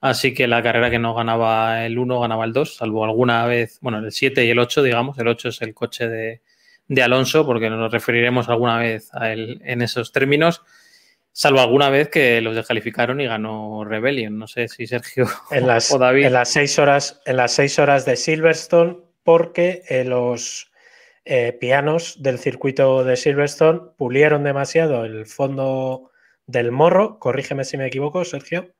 [0.00, 3.78] Así que la carrera que no ganaba el 1 ganaba el 2, salvo alguna vez,
[3.82, 5.18] bueno, el 7 y el 8, digamos.
[5.18, 6.42] El 8 es el coche de,
[6.88, 10.62] de Alonso, porque nos referiremos alguna vez a él en esos términos
[11.32, 14.38] salvo alguna vez que los descalificaron y ganó Rebellion.
[14.38, 16.26] No sé si Sergio en las, o David.
[16.26, 20.70] En las seis horas, en las seis horas de Silverstone, porque eh, los
[21.24, 26.10] eh, pianos del circuito de Silverstone pulieron demasiado el fondo
[26.46, 28.74] del morro, corrígeme si me equivoco, Sergio,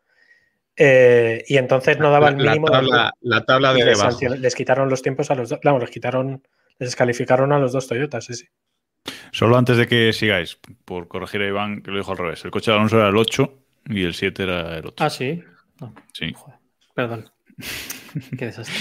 [0.76, 2.68] eh, y entonces no daba el mínimo.
[3.20, 6.42] La tabla, de, Les quitaron los tiempos a los dos, claro, les quitaron,
[6.78, 8.46] les descalificaron a los dos Toyotas, sí, sí.
[9.32, 12.44] Solo antes de que sigáis, por corregir a Iván, que lo dijo al revés.
[12.44, 14.94] El coche de Alonso era el 8 y el 7 era el 8.
[14.98, 15.42] Ah, sí.
[16.12, 16.34] Sí.
[16.94, 17.30] Perdón.
[18.38, 18.74] Qué desastre.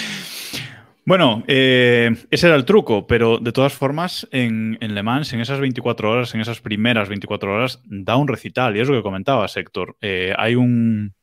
[1.09, 5.59] Bueno, eh, ese era el truco, pero de todas formas, en, Le Mans, en esas
[5.59, 9.47] 24 horas, en esas primeras 24 horas, da un recital, y es lo que comentaba
[9.47, 9.97] Héctor.
[10.01, 11.15] Eh, hay un.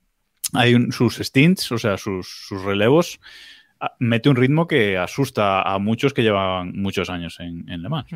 [0.54, 3.20] Hay sus stints, o sea, sus, relevos,
[3.78, 8.10] ah, mete un ritmo que asusta a muchos que llevan muchos años en, Le Mans.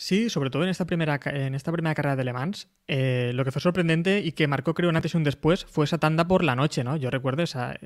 [0.00, 3.44] Sí, sobre todo en esta primera, en esta primera carrera de Le Mans, eh, lo
[3.44, 6.28] que fue sorprendente y que marcó creo un antes y un después fue esa tanda
[6.28, 6.96] por la noche, ¿no?
[6.96, 7.42] Yo recuerdo,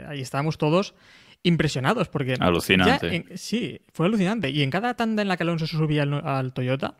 [0.06, 0.94] ahí estábamos todos
[1.42, 2.34] impresionados porque...
[2.38, 3.24] Alucinante.
[3.38, 4.50] sí, fue alucinante.
[4.50, 6.98] Y en cada tanda en la que Alonso se subía al, Toyota,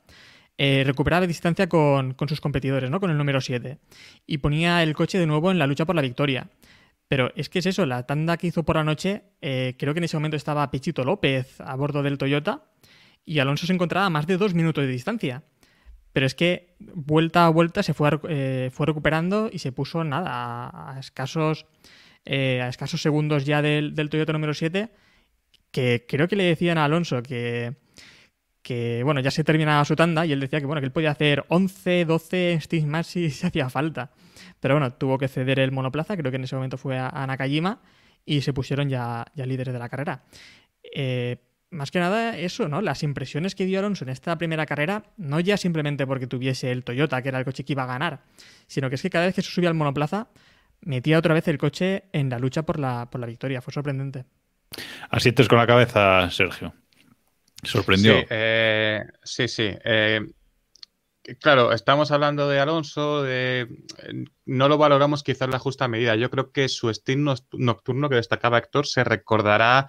[0.57, 2.99] eh, recuperaba distancia con, sus competidores, ¿no?
[2.99, 3.77] Con el número 7.
[4.27, 6.49] Y ponía el coche de nuevo en la lucha por la victoria.
[7.09, 9.99] Pero es que es eso, la tanda que hizo por la noche, eh, creo que
[9.99, 12.72] en ese momento estaba Pichito López a bordo del Toyota
[13.25, 15.45] y Alonso se encontraba a más de dos minutos de distancia.
[16.13, 20.71] Pero es que vuelta a vuelta se fue, eh, fue recuperando y se puso nada
[20.95, 21.67] a escasos
[22.25, 24.91] eh, a escasos segundos ya del, Toyota número 7,
[25.73, 27.75] que creo que le decían a Alonso que,
[28.63, 31.11] que, bueno, ya se terminaba su tanda y él decía que, bueno, que él podía
[31.11, 34.13] hacer 11, 12 stints más si se hacía falta.
[34.61, 37.83] Pero bueno, tuvo que ceder el monoplaza, creo que en ese momento fue a, Nakajima
[38.25, 40.23] y se pusieron ya, ya líderes de la carrera.
[40.95, 41.39] Eh,
[41.73, 42.81] más que nada eso, ¿no?
[42.81, 46.85] Las impresiones que dio Alonso en esta primera carrera, no ya simplemente porque tuviese el
[46.85, 48.21] Toyota, que era el coche que iba a ganar,
[48.67, 50.29] sino que es que cada vez que se subía al monoplaza,
[50.83, 53.61] metía otra vez el coche en la lucha por la, por la victoria.
[53.61, 54.25] Fue sorprendente.
[55.11, 56.75] Asientes con la cabeza, Sergio.
[57.63, 58.19] Sorprendió.
[58.21, 59.49] Sí, eh, sí.
[59.49, 59.71] sí.
[59.85, 60.21] Eh,
[61.41, 63.69] claro, estamos hablando de Alonso, de,
[64.45, 66.17] no lo valoramos quizás la justa medida.
[66.17, 69.89] Yo creo que su estilo nocturno que destacaba Héctor se recordará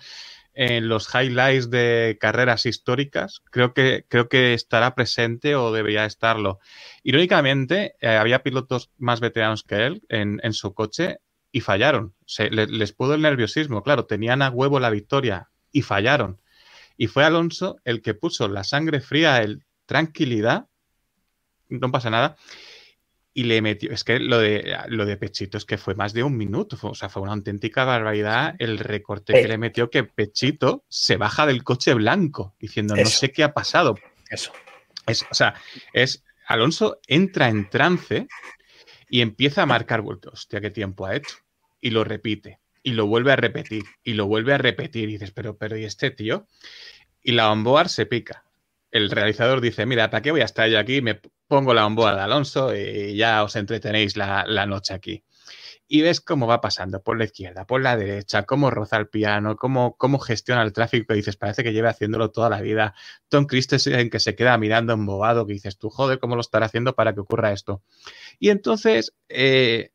[0.53, 6.59] en los highlights de carreras históricas, creo que, creo que estará presente o debería estarlo.
[7.03, 11.19] Irónicamente, eh, había pilotos más veteranos que él en, su coche
[11.51, 12.13] y fallaron.
[12.25, 16.39] Se, les pudo el nerviosismo, claro, tenían a huevo la victoria y fallaron.
[16.97, 20.67] Y fue Alonso el que puso la sangre fría, el tranquilidad,
[21.69, 22.37] no pasa nada,
[23.33, 23.91] y le metió.
[23.91, 26.77] Es que lo de, lo de Pechito es que fue más de un minuto.
[26.81, 31.45] o sea, fue una auténtica barbaridad el recorte que le metió que Pechito se baja
[31.45, 33.95] del coche blanco diciendo, no sé qué ha pasado.
[34.29, 34.51] Eso.
[35.07, 35.55] Es, o sea,
[35.93, 36.23] es.
[36.45, 38.27] Alonso entra en trance
[39.09, 40.33] y empieza a marcar vueltos.
[40.33, 41.37] Hostia, qué tiempo ha hecho.
[41.79, 42.59] Y lo repite.
[42.83, 43.83] Y lo vuelve a repetir.
[44.03, 45.07] Y lo vuelve a repetir.
[45.07, 46.47] Y dices, pero, pero, ¿y este tío?
[47.23, 48.43] Y la onboard se pica.
[48.91, 51.01] El realizador dice, mira, ¿para qué voy a estar yo aquí?
[51.01, 55.23] Me pongo la onboard de Alonso y ya os entretenéis la, noche aquí.
[55.87, 59.55] Y ves cómo va pasando por la izquierda, por la derecha, cómo roza el piano,
[59.57, 61.13] cómo, cómo gestiona el tráfico.
[61.13, 62.95] Y dices, parece que lleva haciéndolo toda la vida.
[63.29, 66.95] Tom Christensen que se queda mirando embobado, que dices, tú, joder, ¿cómo lo estará haciendo
[66.95, 67.83] para que ocurra esto?
[68.39, 69.91] Y entonces eh,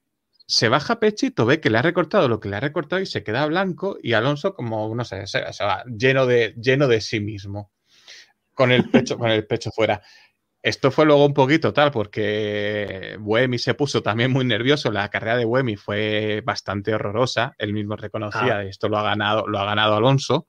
[0.48, 3.22] se baja Pechito, ve que le ha recortado lo que le ha recortado y se
[3.22, 3.98] queda blanco.
[4.02, 7.70] Y Alonso, como, no sé, se, va lleno de, lleno de sí mismo,
[8.54, 10.00] con el pecho, con el pecho fuera.
[10.62, 14.90] Esto fue luego un poquito tal, porque Buemi se puso también muy nervioso.
[14.90, 17.54] La carrera de Buemi fue bastante horrorosa.
[17.58, 18.64] Él mismo reconocía, ah.
[18.64, 20.48] esto lo ha ganado, lo ha ganado Alonso.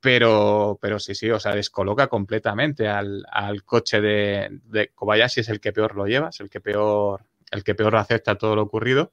[0.00, 3.24] Pero, pero sí, sí, o sea, descoloca completamente al,
[3.64, 7.62] coche de, de, Kobayashi, es el que peor lo lleva, es el que peor, el
[7.62, 9.12] que peor acepta todo lo ocurrido.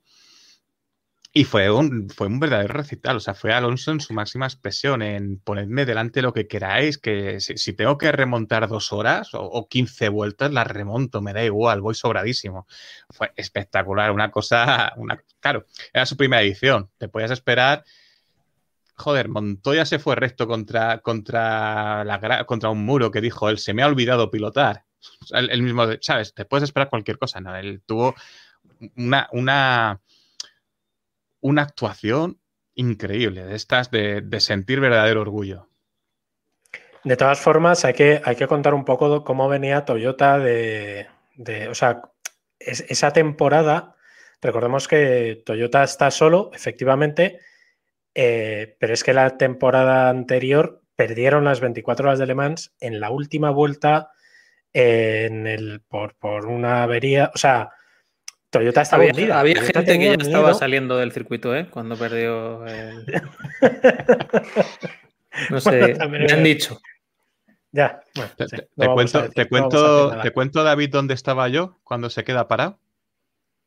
[1.39, 5.01] Y fue un, fue un verdadero recital, o sea, fue Alonso en su máxima expresión,
[5.01, 10.07] en ponedme delante lo que queráis, que si, tengo que remontar dos horas o, quince
[10.07, 12.67] 15 vueltas, las remonto, me da igual, voy sobradísimo.
[13.09, 17.85] Fue espectacular, una cosa, una, claro, era su primera edición, te podías esperar,
[18.95, 23.73] joder, Montoya se fue recto contra, contra, la, contra un muro que dijo, él se
[23.73, 24.83] me ha olvidado pilotar.
[25.31, 26.33] El, mismo, ¿sabes?
[26.33, 27.55] Te puedes esperar cualquier cosa, ¿no?
[27.55, 28.13] Él tuvo
[28.97, 29.29] una...
[29.31, 30.01] una
[31.41, 32.39] una actuación
[32.75, 35.67] increíble, de estas de, sentir verdadero orgullo.
[37.03, 41.07] De todas formas, hay que, hay que contar un poco cómo venía Toyota de,
[41.69, 42.01] o sea,
[42.59, 43.95] esa temporada,
[44.41, 47.39] recordemos que Toyota está solo, efectivamente,
[48.15, 52.99] eh, pero es que la temporada anterior perdieron las 24 horas de Le Mans en
[52.99, 54.11] la última vuelta
[54.73, 57.71] en el, por, por una avería, o sea,
[58.49, 61.67] Toyota estaba había, Había gente que ya estaba saliendo del circuito, ¿eh?
[61.69, 63.05] Cuando perdió el...
[65.49, 66.81] No sé, me han dicho.
[67.71, 68.01] Ya,
[68.35, 72.79] te, cuento, te, cuento, te cuento, David, dónde estaba yo cuando se queda parado.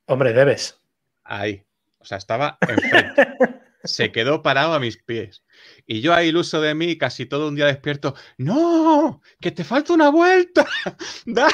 [0.07, 0.81] Hombre, debes.
[1.23, 1.65] Ahí.
[1.99, 3.29] O sea, estaba enfrente.
[3.85, 5.43] se quedó parado a mis pies.
[5.87, 8.15] Y yo ahí iluso de mí, casi todo un día despierto.
[8.39, 9.21] ¡No!
[9.41, 10.67] ¡Que te falta una vuelta!
[11.27, 11.53] ¡Dale!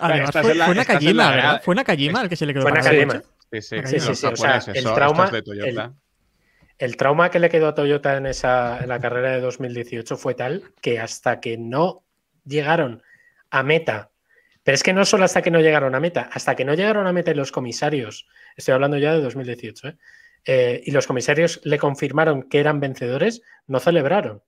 [0.00, 1.62] Además, fue, fue, una Kajima, ¿verdad?
[1.64, 3.22] Fue una Kajima el que se le quedó Fue una Kajima.
[3.52, 4.00] Sí, sí, sí.
[4.00, 4.26] sí, sí.
[4.26, 5.92] O sea, el trauma, el,
[6.78, 10.34] el, trauma que le quedó a Toyota en, esa, en la carrera de 2018 fue
[10.34, 12.02] tal que hasta que no
[12.44, 13.02] llegaron
[13.50, 14.10] a meta,
[14.66, 17.06] pero es que no solo hasta que no llegaron a meta, hasta que no llegaron
[17.06, 19.96] a meta y los comisarios, estoy hablando ya de 2018, ¿eh?
[20.44, 24.42] Eh, y los comisarios le confirmaron que eran vencedores, no celebraron.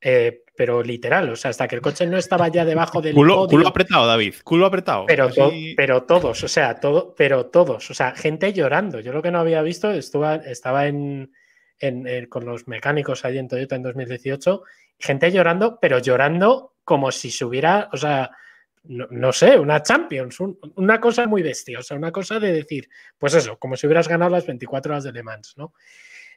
[0.00, 3.46] Eh, pero literal, o sea, hasta que el coche no estaba ya debajo del culo,
[3.46, 5.06] culo apretado, David, culo apretado.
[5.06, 5.30] Pero,
[5.76, 8.98] pero todos, o sea, todo, pero todos, o sea, gente llorando.
[8.98, 11.30] Yo lo que no había visto, estaba en,
[12.28, 14.64] con los mecánicos ahí en Toyota en 2018,
[14.98, 18.32] gente llorando, pero llorando como si se hubiera, o sea,
[18.84, 20.38] no, sé, una Champions,
[20.74, 24.08] una cosa muy bestia, o sea, una cosa de decir, pues eso, como si hubieras
[24.08, 25.72] ganado las 24 horas de Le Mans, ¿no?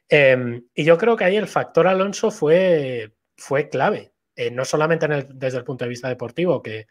[0.08, 5.06] Em, y yo creo que ahí el factor Alonso fue fue clave, eh, no solamente
[5.34, 6.86] desde el punto de vista deportivo, que,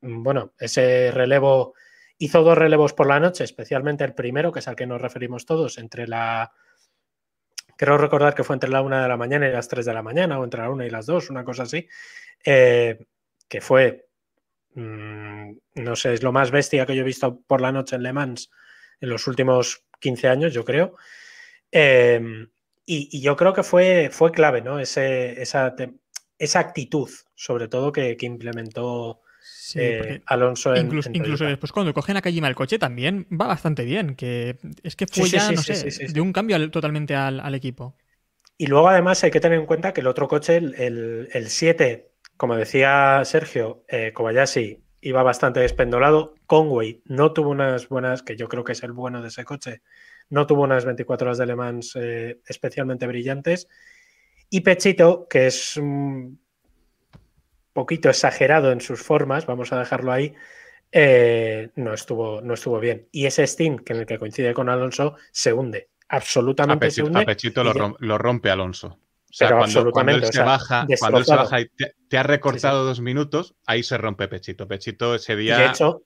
[0.00, 1.74] mm, bueno, ese relevo
[2.18, 5.44] hizo dos relevos por la noche, especialmente el primero, que es al que nos referimos
[5.46, 6.52] todos, entre la...
[7.76, 10.02] Creo recordar que fue entre la una de la mañana y las 3 de la
[10.02, 11.88] mañana, o entre la una y las dos, una cosa así,
[12.44, 13.06] eh,
[13.48, 14.06] que fue,
[14.74, 18.02] mm, no sé, es lo más bestia que yo he visto por la noche en
[18.02, 18.50] Le Mans
[19.00, 20.96] en los últimos 15 años, yo creo.
[21.70, 22.46] Eh,
[22.84, 24.78] y, yo creo que fue, fue clave, ¿no?
[24.78, 25.74] Ese, esa,
[26.38, 29.22] esa actitud, sobre todo, que, implementó
[29.74, 33.84] eh, Alonso en, Incluso, incluso después cuando cogen a Kajima el coche también va bastante
[33.84, 37.96] bien, que es que fue ya, no sé, de un cambio totalmente al, equipo.
[38.58, 42.11] Y luego además hay que tener en cuenta que el otro coche, el, 7,
[42.42, 46.34] como decía Sergio, eh, Kobayashi iba bastante despendolado.
[46.46, 49.80] Conway no tuvo unas buenas, que yo creo que es el bueno de ese coche,
[50.28, 53.68] no tuvo unas 24 horas de Le Mans eh, especialmente brillantes.
[54.50, 56.40] Y Pechito, que es un
[57.72, 60.34] poquito exagerado en sus formas, vamos a dejarlo ahí,
[60.90, 63.06] eh, no, estuvo, no estuvo bien.
[63.12, 65.90] Y ese Steam, que en el que coincide con Alonso, se hunde.
[66.08, 67.20] Absolutamente se hunde.
[67.20, 68.98] A Pechito lo, rompe Alonso.
[69.32, 71.60] O sea, Pero cuando, cuando absolutamente, él o se sea, baja, cuando él se baja
[71.62, 74.68] y te, te ha recortado dos minutos, ahí se rompe Pechito.
[74.68, 76.02] Pechito ese día de hecho,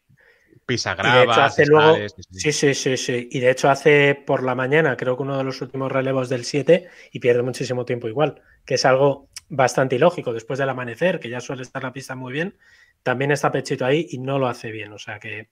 [0.65, 1.97] pisa y de hecho hace luego.
[2.31, 3.29] Sí, sí, sí, sí.
[3.33, 6.45] Y de hecho hace por la mañana, creo que uno de los últimos relevos del
[6.45, 10.33] 7 y pierde muchísimo tiempo igual, que es algo bastante ilógico.
[10.33, 12.57] Después del amanecer, que ya suele estar la pista muy bien,
[13.03, 14.93] también está Pechito ahí y no lo hace bien.
[14.93, 15.49] O sea que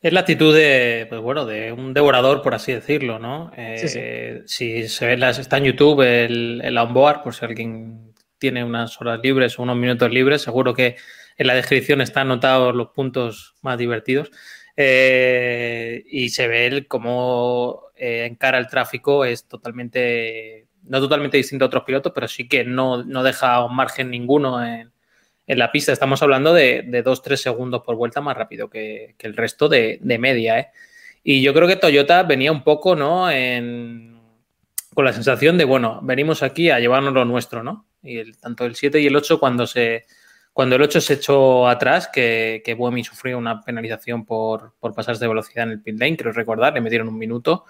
[0.00, 3.50] Es la actitud de, pues bueno, de un devorador, por así decirlo, ¿no?
[3.76, 3.98] Sí, sí.
[4.00, 8.62] Eh, Si se ve, las, está en YouTube el, el onboard, por si alguien tiene
[8.62, 10.96] unas horas libres o unos minutos libres, seguro que
[11.38, 14.30] en la descripción están anotados los puntos más divertidos.
[14.76, 21.64] Eh, y se ve el cómo eh, encara el tráfico, es totalmente, no totalmente distinto
[21.64, 24.92] a otros pilotos, pero sí que no, no deja un margen ninguno en,
[25.46, 25.92] en la pista.
[25.92, 29.98] Estamos hablando de, de 2-3 segundos por vuelta más rápido que, que el resto de,
[30.00, 30.58] de media.
[30.58, 30.68] ¿eh?
[31.22, 33.30] Y yo creo que Toyota venía un poco ¿no?
[33.30, 34.20] en,
[34.92, 37.86] con la sensación de, bueno, venimos aquí a llevarnos lo nuestro, ¿no?
[38.02, 40.04] Y el, tanto el 7 y el 8 cuando se...
[40.52, 45.24] Cuando el 8 se echó atrás, que, que Buemi sufrió una penalización por, por pasarse
[45.24, 47.64] de velocidad en el pit lane, creo recordar, le metieron un minuto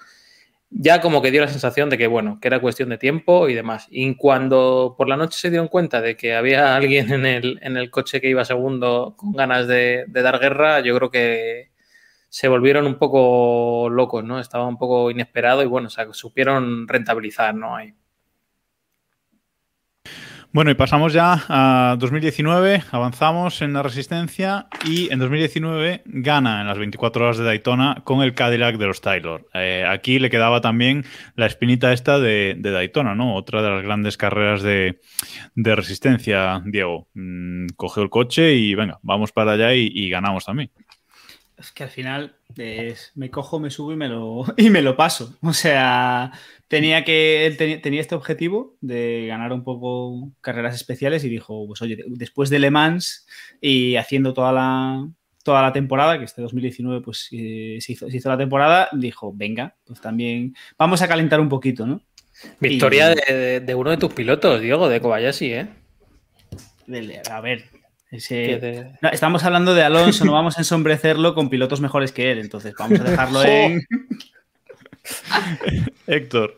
[0.77, 3.55] ya como que dio la sensación de que, bueno, que era cuestión de tiempo y
[3.55, 3.87] demás.
[3.91, 7.77] Y cuando por la noche se dieron cuenta de que había alguien en el, en
[7.77, 11.71] el coche que iba segundo con ganas de, de dar guerra, yo creo que
[12.29, 14.41] se volvieron un poco locos, ¿no?
[14.41, 17.77] Estaba un poco inesperado y, bueno, o sea, supieron rentabilizar, ¿no?
[17.77, 17.95] Ahí.
[20.55, 26.69] Bueno, y pasamos ya a 2019, avanzamos en la resistencia y en 2019 gana en
[26.69, 29.49] las 24 horas de Daytona con el Cadillac de los Taylor.
[29.53, 33.35] Eh, aquí le quedaba también la espinita esta de, de Daytona, ¿no?
[33.35, 35.01] Otra de las grandes carreras de,
[35.57, 37.09] de resistencia, Diego.
[37.15, 40.71] Mm, cogió el coche y venga, vamos para allá y, ganamos también.
[41.59, 42.37] Es que al final
[43.17, 45.37] me cojo, me subo y me lo, y me lo paso.
[45.43, 46.31] O sea,
[46.75, 51.67] tenía que él tenía, tenía este objetivo de ganar un poco carreras especiales y dijo,
[51.69, 53.27] pues oye, después de Le Mans
[53.61, 55.09] y haciendo toda la,
[55.45, 59.33] toda la temporada, que este 2019 pues eh, se, hizo, se hizo la temporada, dijo,
[59.33, 62.01] venga, pues también vamos a calentar un poquito, ¿no?
[62.59, 65.67] Victoria Y- de, de uno de tus pilotos, Diego, de Kobayashi, ¿eh?
[67.31, 67.67] A ver,
[68.11, 68.91] ese...
[69.01, 72.75] No, estamos hablando de Alonso, no vamos a ensombrecerlo con pilotos mejores que él, entonces
[72.77, 73.81] vamos a dejarlo en...
[76.07, 76.57] Héctor.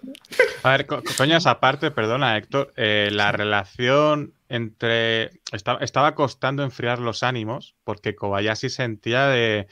[0.62, 5.30] A ver, co- coñas aparte, perdona, Héctor, eh, la relación entre.
[5.53, 9.66] esta- estaba costando enfriar los ánimos porque Kobayashi sentía de.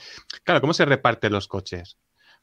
[0.45, 1.99] Claro, ¿cómo se reparten los coches?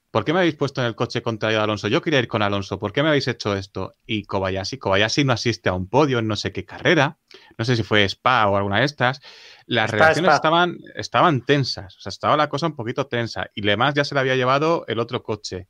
[0.09, 1.87] ¿Por qué me habéis puesto en el coche contrario a Alonso?
[1.87, 2.77] Yo quería ir con Alonso.
[2.77, 3.95] ¿Por qué me habéis hecho esto?
[4.05, 7.17] Y Kobayashi, Kobayashi no asiste a un podio en no sé qué carrera.
[7.57, 9.21] No sé si fue Spa o alguna de estas.
[9.67, 10.35] Las Spa, relaciones Spa.
[10.35, 11.95] estaban, estaban tensas.
[11.95, 13.45] O sea, estaba la cosa un poquito tensa.
[13.55, 15.69] Y además ya se le había llevado el otro coche.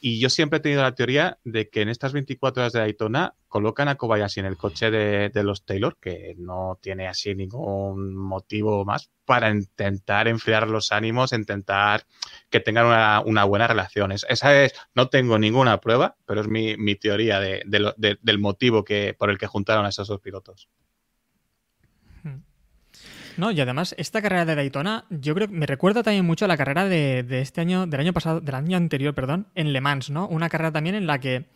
[0.00, 3.34] Y yo siempre he tenido la teoría de que en estas 24 horas de Daytona
[3.48, 8.14] colocan a Kobayashi en el coche de, de los Taylor, que no tiene así ningún
[8.14, 12.04] motivo más, para intentar enfriar los ánimos, intentar
[12.48, 14.12] que tengan una, una buena relación.
[14.12, 18.84] Es- esa es, no tengo ninguna prueba, pero es mi, mi teoría de- del motivo
[18.84, 20.68] que, por el que juntaron a esos dos pilotos.
[23.38, 26.48] No, y además, esta carrera de Daytona, yo creo que me recuerda también mucho a
[26.48, 30.10] la carrera de, este año, del año pasado, del año anterior, perdón, en Le Mans,
[30.10, 30.26] ¿no?
[30.26, 31.46] Una carrera también en la que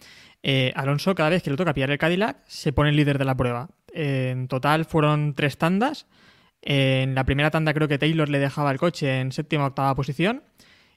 [0.45, 3.25] eh, Alonso, cada vez que le toca pillar el Cadillac, se pone el líder de
[3.25, 3.69] la prueba.
[3.93, 6.07] Eh, en total fueron tres tandas.
[6.63, 9.93] En la primera tanda creo que Taylor le dejaba el coche en séptima o octava
[9.97, 10.45] posición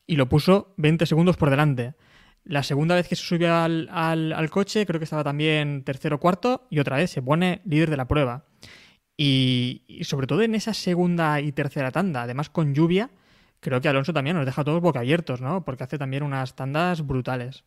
[0.05, 1.95] y lo puso 20 segundos por delante.
[2.43, 6.17] La segunda vez que se subió al, al- al coche, creo que estaba también tercero
[6.17, 8.45] o cuarto, y otra vez se pone líder de la prueba.
[9.17, 13.09] Y, y sobre todo en esa segunda y tercera tanda, además con lluvia,
[13.61, 15.63] creo que Alonso también nos deja a todos boquiabiertos, ¿no?
[15.65, 17.63] Porque hace también unas tandas brutales.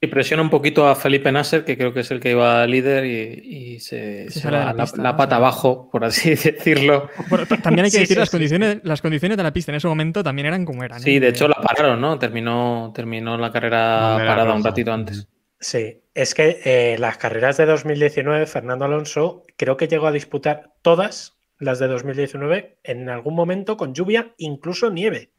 [0.00, 3.04] Y presiona un poquito a Felipe Nasser, que creo que es el que iba líder
[3.04, 5.16] y, y se, Se se sale de va la la, pista, la ¿no?
[5.16, 7.08] pata abajo, por así decirlo.
[7.28, 9.70] Bueno, también hay que Sí, decir sí, las sí, condiciones, las condiciones de la pista
[9.72, 11.06] en ese momento también eran como eran.
[11.06, 11.10] ¿eh?
[11.10, 12.18] Sí, de hecho la pararon, ¿no?
[12.18, 15.28] Terminó, terminó la carrera parada un ratito antes.
[15.60, 20.72] Sí, es que eh, las carreras de 2019, Fernando Alonso creo que llegó a disputar
[20.82, 25.32] todas las de 2019 en algún momento con lluvia, incluso nieve.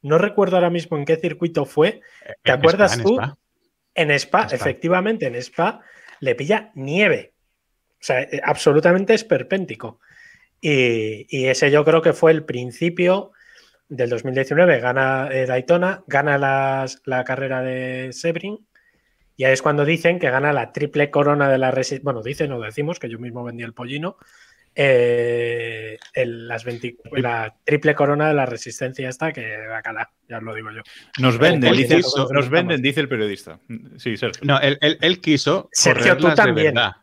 [0.00, 2.00] No recuerdo ahora mismo en qué circuito fue.
[2.42, 3.14] ¿Te En acuerdas Spa, en tú?
[3.16, 3.38] Spa.
[3.94, 4.54] En Spa, Spa.
[4.54, 5.80] efectivamente, en Spa
[6.20, 7.34] le pilla nieve.
[7.92, 10.00] O sea, eh, absolutamente esperpéntico.
[10.60, 13.32] Y, y ese yo creo que fue el principio
[13.88, 14.80] del 2019.
[14.80, 18.66] Gana eh, Daytona, gana las- la carrera de Sebring.
[19.36, 22.04] Y ahí es cuando dicen que gana la triple corona de la resistencia.
[22.04, 24.16] Bueno, dicen o decimos, que yo mismo vendí el pollino.
[24.78, 30.10] eh, el- las 20 la triple corona de la resistencia esta que va a calar,
[30.28, 30.82] ya os lo digo yo.
[31.18, 33.58] Nos venden, dice, eso- nos venden, dice el periodista.
[33.96, 34.42] Sí, Sergio.
[34.44, 36.76] No, él, él- él quiso Sergio, tú de también.
[36.78, 36.94] Ah,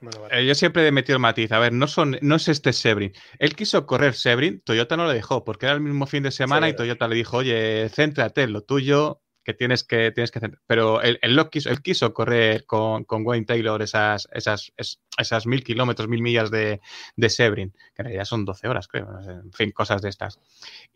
[0.00, 0.40] bueno, vale.
[0.40, 1.52] Eh, Yo siempre he metido el matiz.
[1.52, 3.12] A ver, no, son, no es este Sebring.
[3.38, 6.68] Él quiso correr Sebring, Toyota no le dejó, porque era el mismo fin de semana
[6.68, 10.40] Sí, y Toyota le dijo, oye, céntrate en lo tuyo, que tienes que, tienes que
[10.40, 10.60] centrar.
[10.66, 15.00] Pero él, él lo quiso, él quiso correr con, con Wayne Taylor esas, esas, es-
[15.16, 16.80] esas mil kilómetros, mil millas de,
[17.14, 19.08] de Sebring, que en realidad son 12 horas, creo.
[19.44, 20.40] En fin, cosas de estas.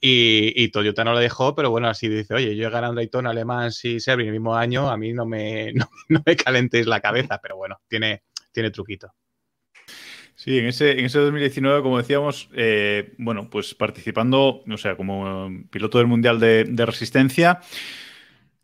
[0.01, 3.31] Y, y Toyota no le dejó, pero bueno, así dice, oye, yo he ganado Daytona,
[3.31, 7.01] Alemán y Sebring el mismo año, a mí no me, no, no me calentéis la
[7.01, 9.15] cabeza, pero bueno, tiene, tiene truquito.
[10.35, 15.51] Sí, en ese, en ese 2019, como decíamos, eh, bueno, pues participando, o sea, como
[15.71, 17.61] piloto del Mundial de, de Resistencia,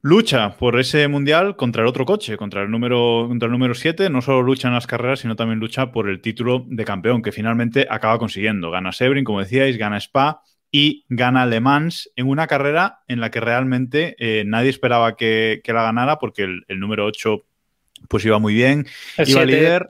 [0.03, 4.11] lucha por ese mundial contra el otro coche, contra el número contra el número 7,
[4.11, 7.33] no solo lucha en las carreras, sino también lucha por el título de campeón que
[7.33, 8.71] finalmente acaba consiguiendo.
[8.71, 13.31] Gana Sebring, como decíais, gana Spa y gana Le Mans en una carrera en la
[13.31, 17.45] que realmente eh, nadie esperaba que, la ganara porque el, número 8
[18.09, 18.87] pues iba muy bien,
[19.17, 19.89] el iba siete, líder.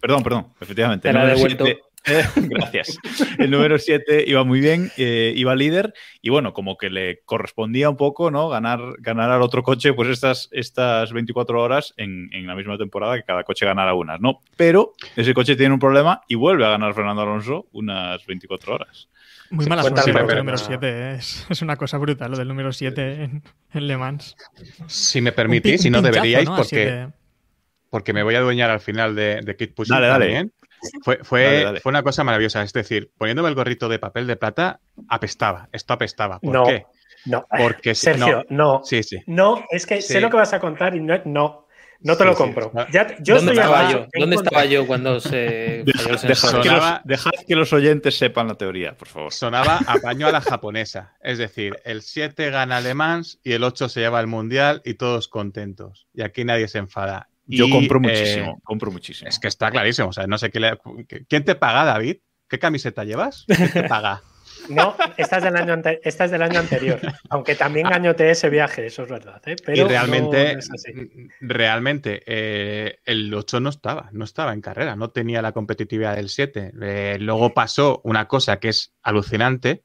[0.00, 1.08] Perdón, perdón, efectivamente.
[1.08, 2.98] El número 7 eh, gracias.
[3.38, 5.92] El número 7 iba muy bien, eh, iba líder
[6.22, 8.48] y bueno, como que le correspondía un poco, ¿no?
[8.48, 13.16] Ganar, ganar al otro coche, pues estas, estas 24 horas en, en la misma temporada
[13.16, 14.40] que cada coche ganara unas, ¿no?
[14.56, 19.08] Pero ese coche tiene un problema y vuelve a ganar Fernando Alonso unas 24 horas.
[19.50, 21.14] Muy mala suerte el número 7.
[21.14, 23.42] Es, es una cosa brutal lo del número 7 en,
[23.72, 24.36] en Le Mans.
[24.88, 27.08] Si me permitís, si no deberíais, porque, de-
[27.88, 30.24] porque me voy a adueñar al final de, de Kid Pushing Dale, dale.
[30.26, 30.52] también.
[31.02, 31.80] Fue, fue, Dale, dale.
[31.80, 32.62] fue una cosa maravillosa.
[32.62, 35.68] Es decir, poniéndome el gorrito de papel de plata, apestaba.
[35.72, 36.38] Esto apestaba.
[36.40, 36.64] ¿Por No.
[36.64, 36.86] qué?
[37.26, 38.80] No, Porque Sergio, no.
[38.84, 39.18] Sí, sí.
[39.26, 40.14] No, es que Sí.
[40.14, 41.66] sé lo que vas a contar y no, no,
[42.00, 42.70] no te Sí, lo compro.
[42.72, 42.86] No.
[42.90, 44.06] Ya, yo ¿Dónde estoy estaba yo?
[44.16, 48.96] ¿Dónde estaba yo cuando se Dejad, que los, dejad que los oyentes sepan la teoría,
[48.96, 49.32] por favor.
[49.32, 51.16] Sonaba a paño a la japonesa.
[51.20, 54.94] Es decir, el 7 gana Le Mans y el 8 se lleva el mundial y
[54.94, 56.06] todos contentos.
[56.14, 57.28] Y aquí nadie se enfada.
[57.48, 59.28] Yo Y, compro eh, muchísimo, compro muchísimo.
[59.28, 60.08] Es que está clarísimo.
[60.08, 60.78] O sea, no sé qué le-
[61.28, 62.18] ¿Quién te paga, David?
[62.48, 63.44] ¿Qué camiseta llevas?
[63.46, 64.22] ¿Quién te paga?
[64.70, 67.00] No, esta es del año, ante- esta es del año anterior.
[67.30, 69.40] Aunque también gañoteé ese viaje, eso es verdad.
[69.46, 69.56] ¿eh?
[69.64, 70.92] Pero y realmente, no es así.
[71.40, 76.28] realmente eh, el 8 no estaba, no estaba en carrera, no tenía la competitividad del
[76.28, 76.72] 7.
[76.82, 79.82] Eh, luego pasó una cosa que es alucinante,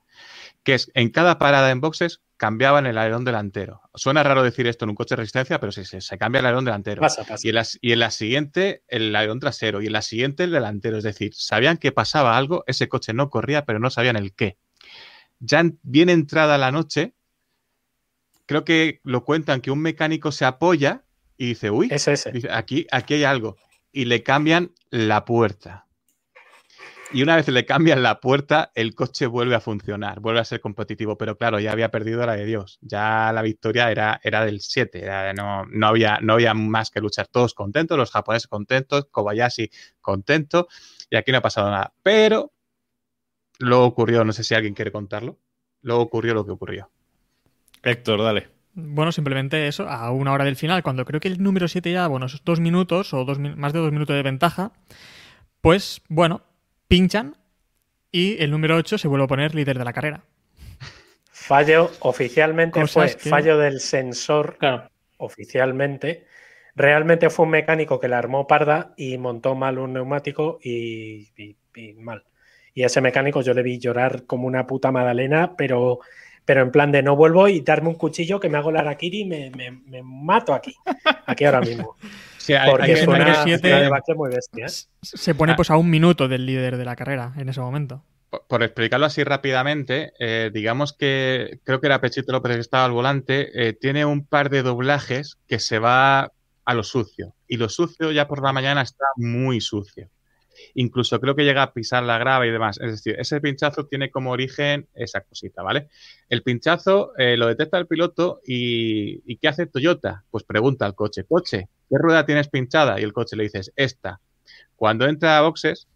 [0.63, 3.79] que es en cada parada en boxes cambiaban el alerón delantero.
[3.95, 6.45] Suena raro decir esto en un coche de resistencia, pero sí, sí, se cambia el
[6.47, 6.99] alerón delantero.
[6.99, 7.39] Pasa, pasa.
[7.47, 9.81] Y en, la, y en la siguiente, el alerón trasero.
[9.81, 10.97] Y en la siguiente, el delantero.
[10.97, 14.57] Es decir, sabían que pasaba algo, ese coche no corría, pero no sabían el qué.
[15.39, 17.13] Ya en- bien entrada la noche,
[18.45, 21.03] creo que lo cuentan que un mecánico se apoya
[21.37, 22.31] y dice, uy, Es ese.
[22.33, 23.55] dice, aquí, aquí hay algo.
[23.93, 25.87] Y le cambian la puerta.
[27.13, 30.59] Y una vez le cambian la puerta, el coche vuelve a funcionar, vuelve a ser
[30.61, 31.15] competitivo.
[31.15, 32.79] Pero claro, ya había perdido la de Dios.
[32.81, 35.03] Ya la victoria era, era del 7.
[35.03, 37.27] era- no, no, había, no había más que luchar.
[37.27, 39.69] Todos contentos, los japoneses contentos, Kobayashi
[40.01, 40.67] contento.
[41.11, 41.93] Y aquí no ha pasado nada.
[42.01, 42.51] Pero
[43.59, 45.37] luego ocurrió, no sé si alguien quiere contarlo.
[45.83, 46.89] Luego ocurrió lo que ocurrió.
[47.83, 48.49] Héctor, dale.
[48.73, 52.07] Bueno, simplemente eso, a una hora del final, cuando creo que el número 7 ya,
[52.07, 54.71] bueno, esos dos minutos o dos, más de dos minutos de ventaja,
[55.61, 56.41] pues bueno,
[56.97, 57.35] pinchan
[58.11, 60.23] y el número 8 se vuelve a poner líder de la carrera.
[61.31, 64.89] Fallo oficialmente Cosas fue que- fallo del sensor Claro.
[65.17, 66.27] oficialmente.
[66.75, 71.57] Realmente fue un mecánico que la armó parda y montó mal un neumático y, y-
[71.75, 72.25] y mal.
[72.75, 75.99] Y a ese mecánico yo le vi llorar como una puta magdalena, pero,
[76.45, 79.21] pero en plan de no vuelvo y darme un cuchillo que me hago la araquiri
[79.21, 80.75] y me, me- me mato aquí,
[81.25, 81.95] aquí ahora mismo.
[82.43, 84.65] Sí, hay- Porque hay que fue número una, siete- fue una debacle muy bestia.
[84.65, 84.69] ¿eh?
[85.01, 85.55] Se pone Ah.
[85.55, 88.03] pues a un minuto del líder de la carrera en ese momento.
[88.29, 92.83] por- por explicarlo así rápidamente, eh, digamos que creo que era Pechito López que estaba
[92.85, 96.31] al volante, eh, tiene un par de doblajes que se va
[96.65, 97.35] a lo sucio.
[97.47, 100.09] Y lo sucio ya por la mañana está muy sucio.
[100.75, 102.79] Incluso creo que llega a pisar la grava y demás.
[102.81, 105.89] Es decir, ese pinchazo tiene como origen esa cosita, ¿vale?
[106.29, 110.23] El pinchazo eh, lo detecta el piloto y, y ¿qué hace Toyota?
[110.31, 112.99] Pues pregunta al coche, coche, ¿qué rueda tienes pinchada?
[112.99, 114.19] Y el coche le dices, esta.
[114.75, 115.87] Cuando entra a boxes,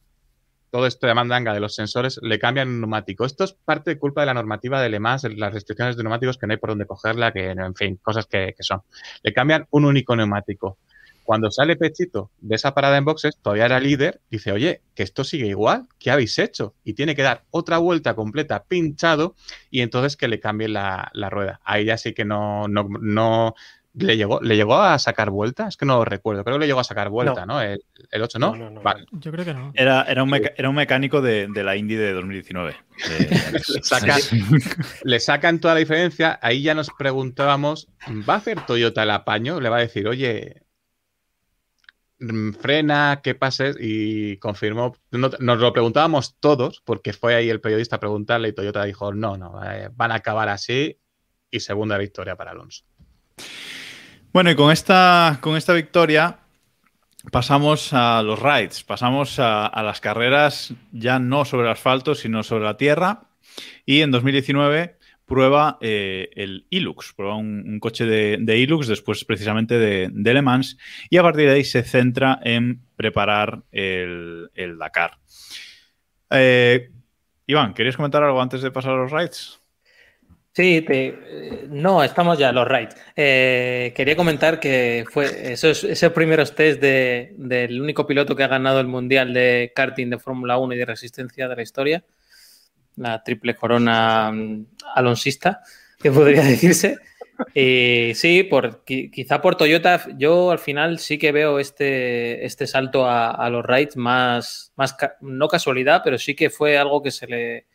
[0.69, 3.25] todo esto de mandanga de los sensores le cambian un neumático.
[3.25, 6.37] Esto es parte de culpa de la normativa de Le Mans, las restricciones de neumáticos
[6.37, 8.81] que no hay por dónde cogerla, que en fin, cosas que son.
[9.23, 10.77] Le cambian un único neumático.
[11.27, 15.25] Cuando sale Pechito de esa parada en boxes, todavía era líder, dice, oye, que esto
[15.25, 16.73] sigue igual, ¿qué habéis hecho?
[16.85, 19.35] Y tiene que dar otra vuelta completa pinchado
[19.69, 21.59] y entonces que le cambien la, la rueda.
[21.65, 23.55] Ahí ya sí que no, no, no,
[23.93, 25.67] ¿Le llegó, ¿Le llegó a sacar vuelta?
[25.67, 26.45] Es que no lo recuerdo.
[26.45, 27.61] Creo que le llegó a sacar vuelta, ¿no?
[27.61, 27.81] El,
[28.13, 28.81] 8, ¿no?
[28.81, 29.05] vale.
[29.11, 29.73] Yo creo que no.
[29.73, 32.73] Era, era, un, era un mecánico de, de, la Indy de 2019.
[35.03, 36.39] le, sacan toda la diferencia.
[36.41, 39.59] Ahí ya nos preguntábamos, ¿va a hacer Toyota el apaño?
[39.59, 40.66] Le va a decir, oye,
[42.59, 43.65] frena, ¿qué pasa?
[43.79, 48.83] Y confirmó, nos lo preguntábamos todos, porque fue ahí el periodista a preguntarle y Toyota
[48.83, 50.99] dijo, no, no, eh, van a acabar así
[51.51, 52.83] y segunda victoria para Alonso.
[54.33, 56.39] Bueno, y con esta, con esta victoria
[57.31, 62.65] pasamos a los rides, pasamos a, las carreras ya no sobre el asfalto, sino sobre
[62.65, 63.23] la tierra.
[63.85, 64.96] Y en 2019
[65.27, 70.77] prueba eh, el Ilux, prueba un, coche de, de, Ilux después precisamente de, Le Mans
[71.09, 74.49] y a partir de ahí se centra en preparar el,
[74.79, 75.17] Dakar.
[76.31, 76.89] Eh,
[77.45, 79.59] Iván, ¿querías comentar algo antes de pasar a los rides?
[80.53, 82.95] Sí, te, no, estamos ya, los rights.
[83.15, 88.79] Eh, quería comentar que fue esos, esos primeros test del único piloto que ha ganado
[88.79, 92.03] el Mundial de karting de Fórmula 1 y de resistencia de la historia,
[92.97, 95.61] la triple corona mm, alonsista,
[95.99, 96.97] que podría decirse.
[97.53, 103.05] Y sí, por, quizá por Toyota, yo al final sí que veo este, este salto
[103.07, 107.65] a, los rights más, más, no casualidad, pero sí que fue algo que se le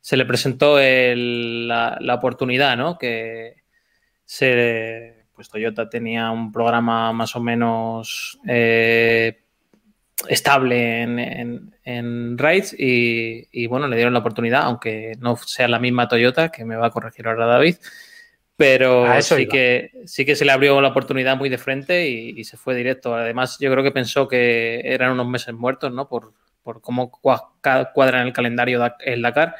[0.00, 2.98] se le presentó la, oportunidad, ¿no?
[2.98, 3.56] Que
[4.24, 9.39] se, pues Toyota tenía un programa más o menos eh,
[10.28, 16.08] estable en, en, rides y, bueno, le dieron la oportunidad, aunque no sea la misma
[16.08, 17.76] Toyota, que me va a corregir ahora David,
[18.56, 22.56] pero sí que, sí que se le abrió la oportunidad muy de frente y, se
[22.56, 23.14] fue directo.
[23.14, 26.08] Además, yo creo que pensó que eran unos meses muertos, ¿no?
[26.08, 29.56] Por, por cómo cuadra en el calendario el Dakar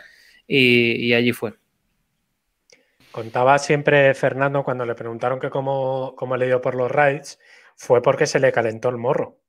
[0.47, 1.55] y, allí fue.
[3.11, 7.41] Contaba siempre Fernando cuando le preguntaron que cómo, cómo le dio por los rides,
[7.77, 9.40] fue porque se le calentó el morro.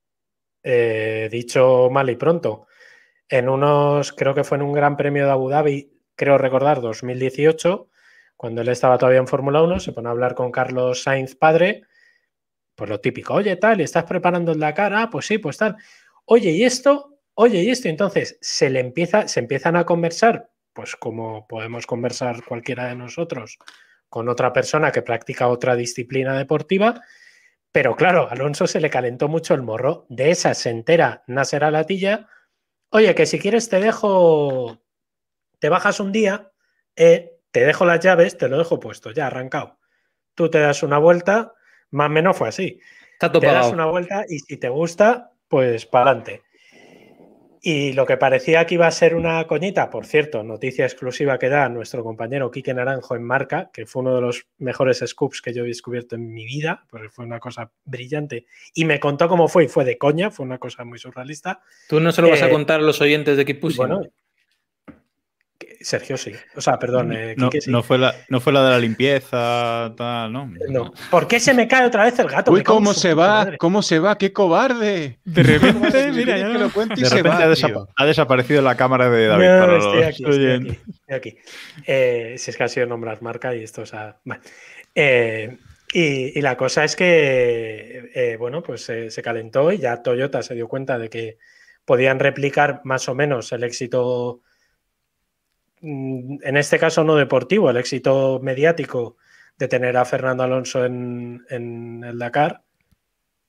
[0.62, 2.66] Eh, dicho mal y pronto.
[3.28, 7.88] En unos, creo que fue en un gran premio de Abu Dhabi, creo recordar, 2018,
[8.36, 11.82] cuando él estaba todavía en Fórmula 1, se pone a hablar con Carlos Sainz padre,
[12.74, 14.94] pues lo típico, oye, tal, ¿y estás preparando el Dakar?
[14.94, 15.76] Ah, pues sí, pues tal.
[16.26, 17.18] Oye, ¿y esto?
[17.34, 17.88] Oye, ¿y esto?
[17.88, 23.58] Entonces se le empieza, se empiezan a conversar pues como podemos conversar cualquiera de nosotros
[24.08, 27.00] con otra persona que practica otra disciplina deportiva,
[27.72, 32.28] pero claro, Alonso se le calentó mucho el morro, de esa se entera Nasser Latilla,
[32.90, 34.82] oye, que si quieres te dejo,
[35.58, 36.52] te bajas un día,
[36.96, 39.78] eh, te dejo las llaves, te lo dejo puesto, ya arrancado.
[40.34, 41.54] Tú te das una vuelta,
[41.90, 42.78] más o menos fue así.
[43.40, 46.42] te das una vuelta y si te gusta, pues para adelante.
[47.64, 51.48] Y lo que parecía que iba a ser una coñita, por cierto, noticia exclusiva que
[51.48, 55.54] da nuestro compañero Quique Naranjo en marca, que fue uno de los mejores scoops que
[55.54, 58.46] yo he descubierto en mi vida, porque fue una cosa brillante.
[58.74, 61.62] Y me contó cómo fue, y fue de coña, fue una cosa muy surrealista.
[61.88, 64.02] Tú no se lo vas a eh, contar a los oyentes de Keep Bueno,
[65.84, 66.32] Sergio sí.
[66.56, 67.12] O sea, perdón.
[67.12, 70.50] Eh, no, fue la, no fue la de la limpieza, tal, ¿no?
[70.68, 70.92] No.
[71.10, 72.52] ¿Por qué se me cae otra vez el gato?
[72.52, 73.56] Uy, ¿cómo se va?
[73.58, 74.18] ¿Cómo se va?
[74.18, 75.18] ¡Qué cobarde!
[75.24, 77.38] De repente, mira, ya lo cuento y se va,
[77.96, 79.46] ha, desaparecido la cámara de David.
[79.46, 80.78] No, estoy, aquí, estoy,
[81.10, 81.38] aquí,
[81.86, 84.16] eh, si es que ha sido nombrar marca y esto, o sea.
[84.94, 85.56] Eh,
[85.92, 90.98] y, la cosa es que, bueno, pues se calentó y ya Toyota se dio cuenta
[90.98, 91.38] de que
[91.84, 94.40] podían replicar más o menos el éxito
[95.82, 99.16] en este caso no deportivo, el éxito mediático
[99.58, 102.62] de tener a Fernando Alonso en, el Dakar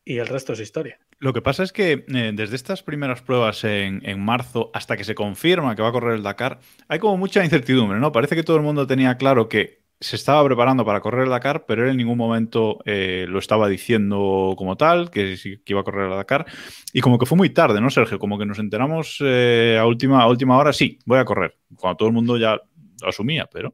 [0.03, 0.99] y el resto es historia.
[1.19, 5.15] Lo que pasa es que eh, desde estas primeras pruebas en, marzo hasta que se
[5.15, 8.11] confirma que va a correr el Dakar, hay como mucha incertidumbre, ¿no?
[8.11, 11.65] Parece que todo el mundo tenía claro que se estaba preparando para correr el Dakar,
[11.65, 16.11] pero él en ningún momento eh, lo estaba diciendo como tal, que, iba a correr
[16.11, 16.45] el Dakar.
[16.91, 18.19] Y como que fue muy tarde, ¿no, Sergio?
[18.19, 21.57] Como que nos enteramos eh, a, última, última hora, sí, voy a correr.
[21.75, 22.59] Cuando todo el mundo ya
[23.01, 23.73] lo asumía, pero...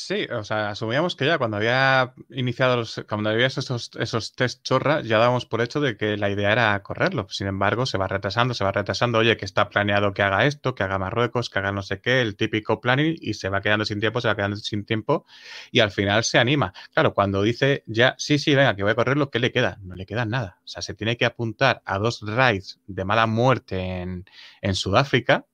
[0.00, 4.62] Sí, o sea, asumíamos que ya cuando había iniciado los, cuando había esos, esos test
[4.62, 7.26] chorra, ya dábamos por hecho de que la idea era correrlo.
[7.30, 9.18] Sin embargo, se va retrasando, se va retrasando.
[9.18, 12.20] Oye, que está planeado que haga esto, que haga Marruecos, que haga no sé qué,
[12.20, 15.26] el típico planning, y se va quedando sin tiempo, se va quedando sin tiempo,
[15.72, 16.72] y al final se anima.
[16.94, 19.78] Claro, cuando dice ya, sí, sí, venga, que voy a correrlo, ¿qué le queda?
[19.82, 20.58] No le queda nada.
[20.64, 24.26] O sea, se tiene que apuntar a dos rides de mala muerte en,
[24.62, 25.46] en Sudáfrica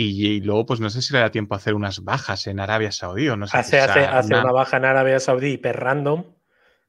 [0.00, 2.92] y, luego, pues no sé si le da tiempo a hacer unas bajas en Arabia
[2.92, 3.58] Saudí o no sé.
[3.58, 4.52] Hace, hace, una...
[4.52, 6.24] baja en Arabia Saudí hiper random.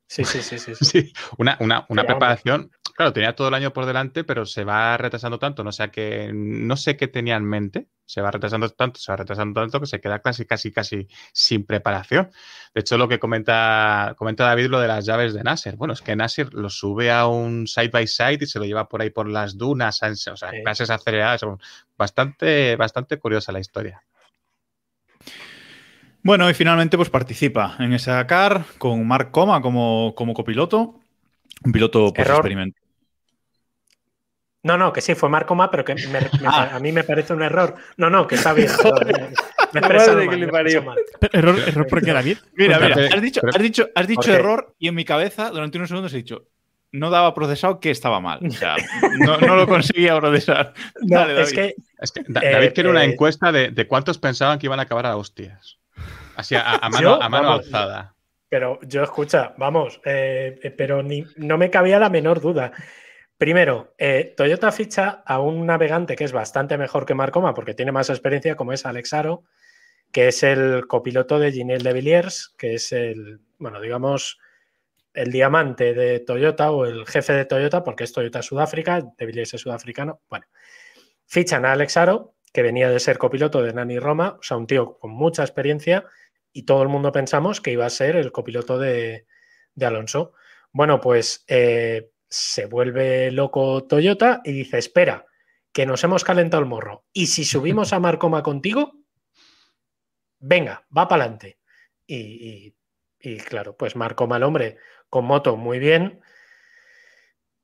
[0.05, 0.75] Sí, sí, sí, sí.
[0.75, 1.13] sí.
[1.39, 2.69] una, una, una preparación
[2.99, 6.31] Claro, tenía todo el año por delante, pero se va retrasando tanto, no sé qué,
[6.33, 9.85] no sé qué tenía en mente, se va retrasando tanto, se va retrasando tanto que
[9.85, 12.29] se queda casi, casi, casi sin preparación.
[12.73, 15.77] De hecho, lo que comenta, comenta David lo de las llaves de Nasser.
[15.77, 18.89] Bueno, es que Nasser lo sube a un side by side y se lo lleva
[18.89, 21.45] por ahí por las dunas, o sea, clases aceleradas.
[21.97, 24.03] Bastante, bastante curiosa la historia.
[26.21, 30.99] Bueno, y finalmente pues participa en ese Dakar con Mark Coma como, como copiloto,
[31.63, 32.88] un piloto por experimento.
[34.63, 35.95] No, no, que sí, fue Marco Ma, pero que
[36.45, 36.71] ah.
[36.73, 37.75] a mí me parece un error.
[37.97, 38.67] No, no, que está bien.
[39.73, 42.37] me, ¿Error, ¿Error por qué, David?
[42.53, 45.89] Mira, mira, has dicho, has dicho, has dicho error y en mi cabeza durante unos
[45.89, 46.47] segundos he dicho
[46.91, 48.39] no daba procesado que estaba mal.
[48.45, 48.75] O sea,
[49.19, 50.73] no, lo conseguía procesar.
[51.01, 51.75] Dale, David.
[52.01, 55.05] Es que, David quiere una eh, encuesta de, de, cuántos pensaban que iban a acabar
[55.05, 55.77] a hostias.
[56.35, 58.15] Así, a, mano, a mano alzada.
[58.47, 62.71] Pero yo escucha, vamos, eh, pero ni, no me cabía la menor duda.
[63.39, 67.93] Primero, eh, Toyota ficha a un navegante que es bastante mejor que Marcoma porque tiene
[67.93, 69.45] más experiencia, como es Alex Aro,
[70.11, 74.39] que es el copiloto de Ginel de Villiers, que es el, bueno, digamos,
[75.13, 79.53] el diamante de Toyota o el jefe de Toyota, porque es Toyota Sudáfrica, de Villiers
[79.53, 80.19] es sudafricano.
[80.29, 80.45] Bueno,
[81.25, 84.67] fichan a Alex Aro, que venía de ser copiloto de Nani Roma, o sea, un
[84.67, 86.03] tío con mucha experiencia,
[86.51, 89.27] y todo el mundo pensamos que iba a ser el copiloto de,
[89.79, 90.33] Alonso.
[90.73, 95.25] Bueno, pues eh, se vuelve loco Toyota y dice, espera,
[95.73, 97.05] que nos hemos calentado el morro.
[97.11, 98.93] Y si subimos a Marcoma contigo,
[100.39, 101.59] venga, va para adelante.
[102.05, 102.73] Y,
[103.45, 104.77] claro, pues Marcoma el hombre
[105.09, 106.21] con moto muy bien,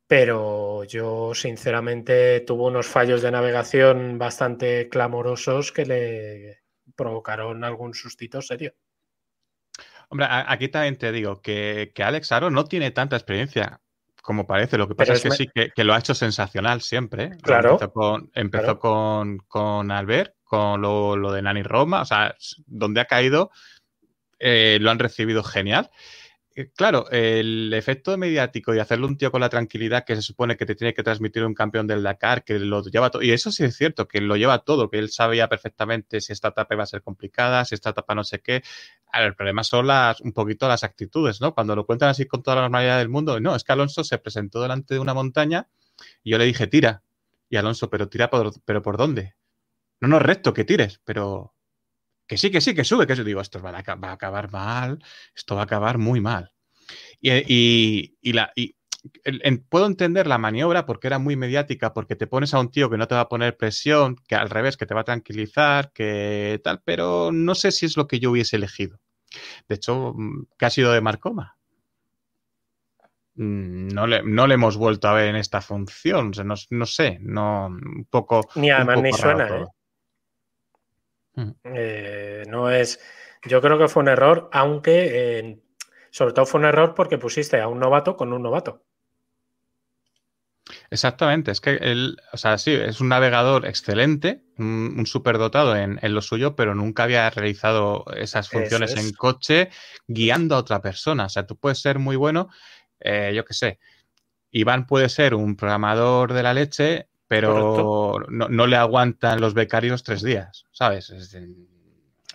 [0.07, 6.63] pero yo sinceramente tuvo unos fallos de navegación bastante clamorosos que le
[6.95, 8.75] provocaron algún sustito serio.
[10.09, 13.81] Hombre, aquí también te digo que, que Alex Aro no tiene tanta experiencia
[14.25, 14.77] como parece.
[14.77, 17.37] Lo que pasa es, que sí, que, lo ha hecho sensacional siempre.
[17.43, 17.73] Claro.
[17.73, 18.79] Empezó con, empezó
[19.47, 23.51] con, Albert, con lo, de Nani Roma, o sea, donde ha caído,
[24.39, 25.91] eh, lo han recibido genial.
[26.57, 30.55] Eh, claro, el efecto mediático y hacerlo un tío con la tranquilidad que se supone
[30.55, 33.51] que te tiene que transmitir un campeón del Dakar, que lo lleva todo, y eso
[33.51, 36.83] sí es cierto, que lo lleva todo, que él sabía perfectamente si esta etapa iba
[36.83, 38.63] a ser complicada, si esta etapa no sé qué.
[39.13, 41.53] El problema son las, un poquito las actitudes, ¿no?
[41.53, 44.17] Cuando lo cuentan así con toda la normalidad del mundo, no, es que Alonso se
[44.17, 45.67] presentó delante de una montaña
[46.23, 47.03] y yo le dije, tira.
[47.49, 49.35] Y Alonso, pero tira, por, pero ¿por dónde?
[49.99, 51.54] No, no, recto, que tires, pero
[52.27, 54.51] que sí, que sí, que sube, que eso digo, esto va a, va a acabar
[54.51, 55.03] mal,
[55.35, 56.51] esto va a acabar muy mal.
[57.21, 58.51] Y, la,
[59.69, 62.97] puedo entender la maniobra porque era muy mediática, porque te pones a un tío que
[62.97, 66.59] no te va a poner presión, que al revés, que te va a tranquilizar, que
[66.63, 68.99] tal, pero no sé si es lo que yo hubiese elegido.
[69.67, 71.57] De hecho, mm, ¿qué ha sido de Marcoma?
[73.35, 76.31] Mm, no le, no le hemos vuelto a ver en esta función,
[76.69, 78.47] no, sé, no, un poco...
[78.55, 79.65] Ni además ni suena, ¿eh?
[81.35, 81.51] Mm.
[81.63, 82.43] ¿eh?
[82.47, 82.99] no es.
[83.43, 85.61] Yo creo que fue un error, aunque
[86.09, 88.83] sobre todo fue un error porque pusiste a un novato con un novato.
[90.89, 96.21] Exactamente, es que él, o sea, sí, es un navegador excelente, un, superdotado en, lo
[96.21, 99.69] suyo, pero nunca había realizado esas funciones en coche
[100.07, 101.25] guiando a otra persona.
[101.25, 102.49] O sea, tú puedes ser muy bueno,
[102.99, 103.79] eh, yo qué sé.
[104.51, 110.21] Iván puede ser un programador de la leche, pero no, le aguantan los becarios tres
[110.21, 111.13] días, ¿sabes?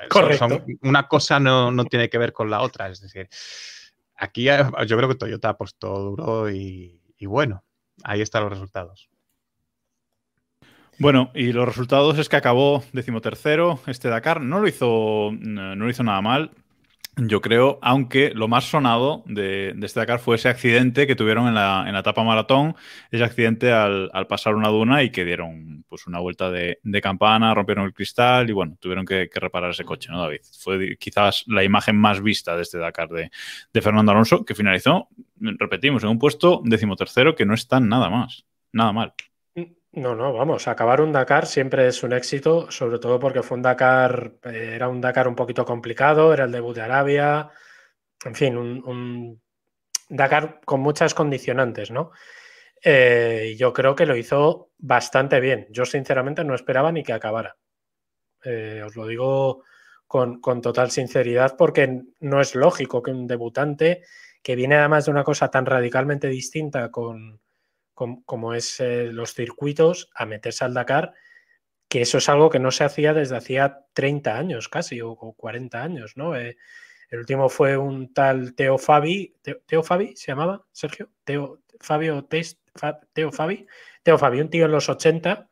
[0.09, 0.65] Correcto.
[0.83, 2.89] una cosa no, tiene que ver con la otra.
[2.89, 3.29] Es decir,
[4.17, 7.63] aquí yo creo que Toyota ha puesto duro y, bueno,
[8.03, 9.09] ahí están los resultados.
[10.99, 14.41] Bueno, y los resultados es que acabó decimotercero este Dakar.
[14.43, 16.51] No lo hizo, no lo hizo nada mal.
[17.17, 21.55] Yo creo, aunque lo más sonado de, de, Dakar fue ese accidente que tuvieron en
[21.55, 22.77] la, en la etapa maratón,
[23.11, 27.85] ese accidente al, pasar una duna y que dieron pues una vuelta de, campana, rompieron
[27.85, 30.41] el cristal y bueno, tuvieron que, reparar ese coche, ¿no, David?
[30.61, 33.31] Fue quizás la imagen más vista de este Dakar de,
[33.73, 35.09] de Fernando Alonso, que finalizó,
[35.41, 39.15] repetimos, en un puesto decimotercero que no está nada más, nada mal.
[39.93, 43.63] No, no, vamos, acabar un Dakar siempre es un éxito, sobre todo porque fue un
[43.63, 47.51] Dakar, eh, era un Dakar un poquito complicado, era el debut de Arabia,
[48.25, 49.43] en fin, un,
[50.09, 52.13] Dakar con muchas condicionantes, ¿no?
[52.83, 55.67] Eh, yo creo que lo hizo bastante bien.
[55.71, 57.57] Yo sinceramente no esperaba ni que acabara.
[58.45, 59.65] Eh, os lo digo
[60.07, 64.03] con, con, total sinceridad porque no es lógico que un debutante
[64.43, 67.41] que viene además de una cosa tan radicalmente distinta con
[68.25, 71.13] como, es eh, los circuitos, a meterse al Dakar,
[71.89, 75.83] que eso es algo que no se hacía desde hacía 30 años casi, o, 40
[75.83, 76.37] años, ¿no?
[76.37, 76.57] Eh,
[77.11, 79.35] el último fue un tal Teo Fabi,
[79.67, 82.25] Teo, Fabi se llamaba, Sergio, Teo, Fabio
[83.13, 83.67] Teo Fabi,
[84.03, 85.49] Teo Fabi, un tío en los 80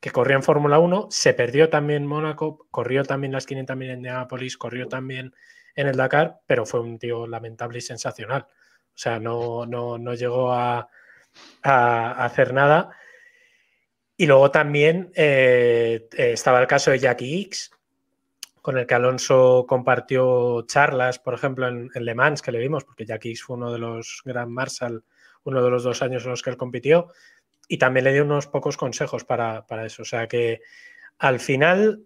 [0.00, 3.96] que corrió en Fórmula 1, se perdió también en Mónaco, corrió también las 500.000 en
[3.96, 5.34] Indianapolis, corrió también
[5.74, 8.42] en el Dakar, pero fue un tío lamentable y sensacional.
[8.42, 10.88] O sea, no, no, no llegó a,
[11.62, 12.90] a, hacer nada.
[14.16, 17.70] Y luego también eh, estaba el caso de Jackie X,
[18.60, 23.06] con el que Alonso compartió charlas, por ejemplo, en, Le Mans, que le vimos, porque
[23.06, 25.04] Jackie X fue uno de los Grand Marshal,
[25.44, 27.12] uno de los dos años en los que él compitió,
[27.68, 30.02] y también le dio unos pocos consejos para, para eso.
[30.02, 30.60] O sea que
[31.18, 32.02] al final,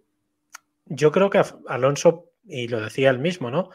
[0.85, 3.69] yo creo que Alonso, y lo decía él mismo, ¿no?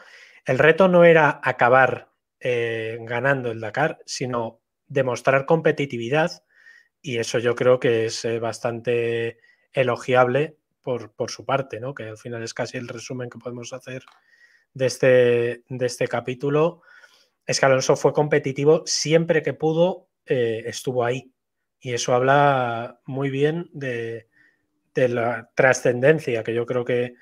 [0.45, 6.43] El reto no era acabar eh, ganando el Dakar, sino demostrar competitividad
[7.01, 9.37] y eso yo creo que es eh, bastante
[9.71, 11.93] elogiable por, por, su parte, ¿no?
[11.93, 14.03] que al final es casi el resumen que podemos hacer
[14.73, 16.81] de este, de este capítulo.
[17.45, 21.31] Es que Alonso fue competitivo siempre que pudo, eh, estuvo ahí.
[21.79, 24.27] Y eso habla muy bien de,
[24.93, 27.13] de la trascendencia que yo creo que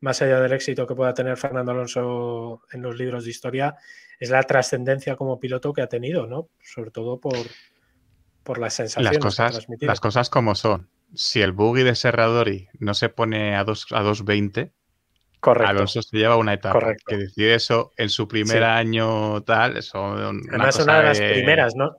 [0.00, 3.76] más allá del éxito que pueda tener Fernando Alonso en los libros de historia,
[4.18, 6.48] es la trascendencia como piloto que ha tenido, ¿no?
[6.60, 7.36] Sobre todo por,
[8.42, 9.14] por las sensaciones.
[9.14, 10.88] Las cosas, las cosas como son.
[11.14, 14.72] Si el buggy de Serradori no se pone a, dos, a 2.20,
[15.40, 16.72] Alonso se lleva una etapa.
[16.72, 17.04] Correcto.
[17.08, 19.98] Que decir eso en su primer año tal, eso.
[20.04, 21.96] Además, una de las primeras, ¿no?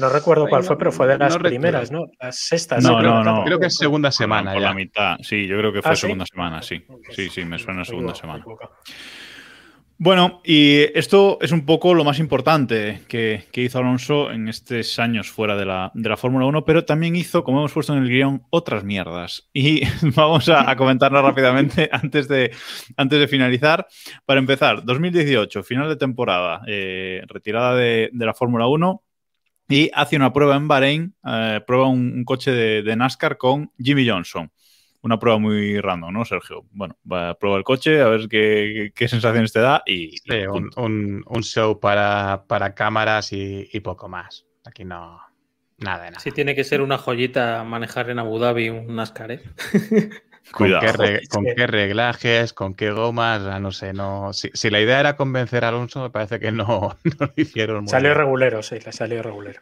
[0.00, 2.06] No recuerdo cuál fue, pero fue de las primeras, ¿no?
[2.18, 2.82] Las sextas.
[2.82, 3.44] No, no, no.
[3.44, 4.52] Creo que es segunda semana.
[4.52, 6.82] Por, la mitad, sí, yo creo que fue ¿Ah, segunda semana, sí.
[7.10, 8.44] Sí, sí, me suena segunda semana.
[10.02, 15.30] Bueno, y esto es un poco lo más importante que, hizo Alonso en estos años
[15.30, 18.08] fuera de la, de la Fórmula 1, pero también hizo, como hemos puesto en el
[18.08, 19.50] guion, otras mierdas.
[19.52, 19.82] Y
[20.16, 22.50] vamos a, comentarlas rápidamente antes de,
[22.96, 23.86] antes de finalizar.
[24.24, 29.02] Para empezar, 2018, final de temporada, eh, retirada de, de la Fórmula 1
[29.70, 34.50] y hace una prueba en Bahrein, eh, prueba un, coche de, NASCAR con Jimmy Johnson.
[35.02, 36.66] Una prueba muy random, ¿no, Sergio?
[36.72, 40.16] Bueno, va a probar el coche, a ver qué, sensaciones te da y...
[40.76, 42.44] un, show para,
[42.74, 44.44] cámaras y, poco más.
[44.64, 45.20] Aquí no...
[45.78, 46.20] Nada de nada.
[46.20, 49.42] Sí tiene que ser una joyita manejar en Abu Dhabi un NASCAR, ¿eh?
[50.52, 53.60] ¿Con, qué, reglajes, con qué gomas?
[53.60, 54.32] No sé, no.
[54.32, 58.14] Si, la idea era convencer a Alonso, me parece que no, lo hicieron muy Salió
[58.14, 59.60] regulero, sí, le salió regulero.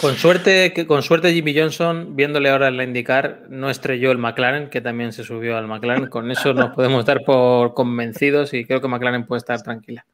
[0.00, 4.68] Con suerte, con suerte Jimmy Johnson, viéndole ahora en la indicar, no estrelló el McLaren,
[4.68, 6.08] que también se subió al McLaren.
[6.08, 10.04] Con eso nos podemos dar por convencidos y creo que McLaren puede estar tranquila.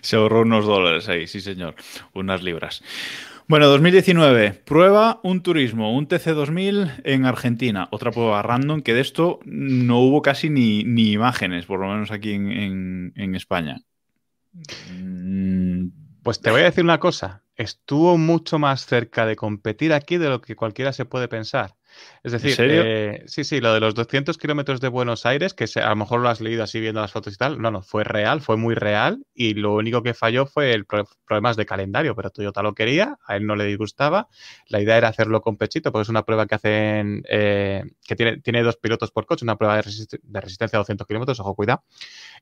[0.00, 1.74] Se ahorró unos dólares ahí, sí señor,
[2.12, 2.82] unas libras.
[3.46, 9.38] Bueno, 2019, prueba un turismo, un TC2000 en Argentina, otra prueba random, que de esto
[9.44, 10.80] no hubo casi ni,
[11.12, 13.82] imágenes, por lo menos aquí en, en España.
[16.24, 20.30] Pues te voy a decir una cosa, estuvo mucho más cerca de competir aquí de
[20.30, 21.76] lo que cualquiera se puede pensar.
[22.22, 25.90] Es decir, eh, sí, sí, lo de los 200 kilómetros de Buenos Aires, que a
[25.90, 28.40] lo mejor lo has leído así viendo las fotos y tal, no, no, fue real,
[28.40, 32.62] fue muy real y lo único que falló fue el problemas de calendario, pero Toyota
[32.62, 34.28] lo quería, a él no le disgustaba,
[34.68, 38.38] la idea era hacerlo con pechito, porque es una prueba que hacen, eh, que tiene,
[38.38, 41.84] tiene dos pilotos por coche, una prueba de, resistencia a 200 kilómetros, ojo, cuidado.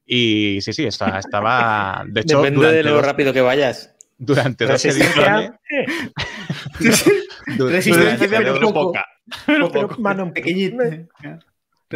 [0.04, 2.42] Y sí, sí, estaba, estaba de hecho...
[2.42, 3.94] Depende de lo rápido que vayas.
[4.18, 5.52] Durante dos ediciones...
[7.46, 9.04] Resistencia poca.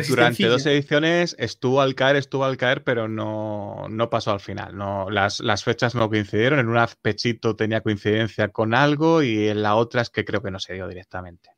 [0.08, 4.76] Durante dos ediciones estuvo al caer, estuvo al caer, pero no, no pasó al final.
[4.76, 6.58] No, las, las, fechas no coincidieron.
[6.58, 10.50] En una pechito tenía coincidencia con algo y en la otra es que creo que
[10.50, 11.50] no se dio directamente.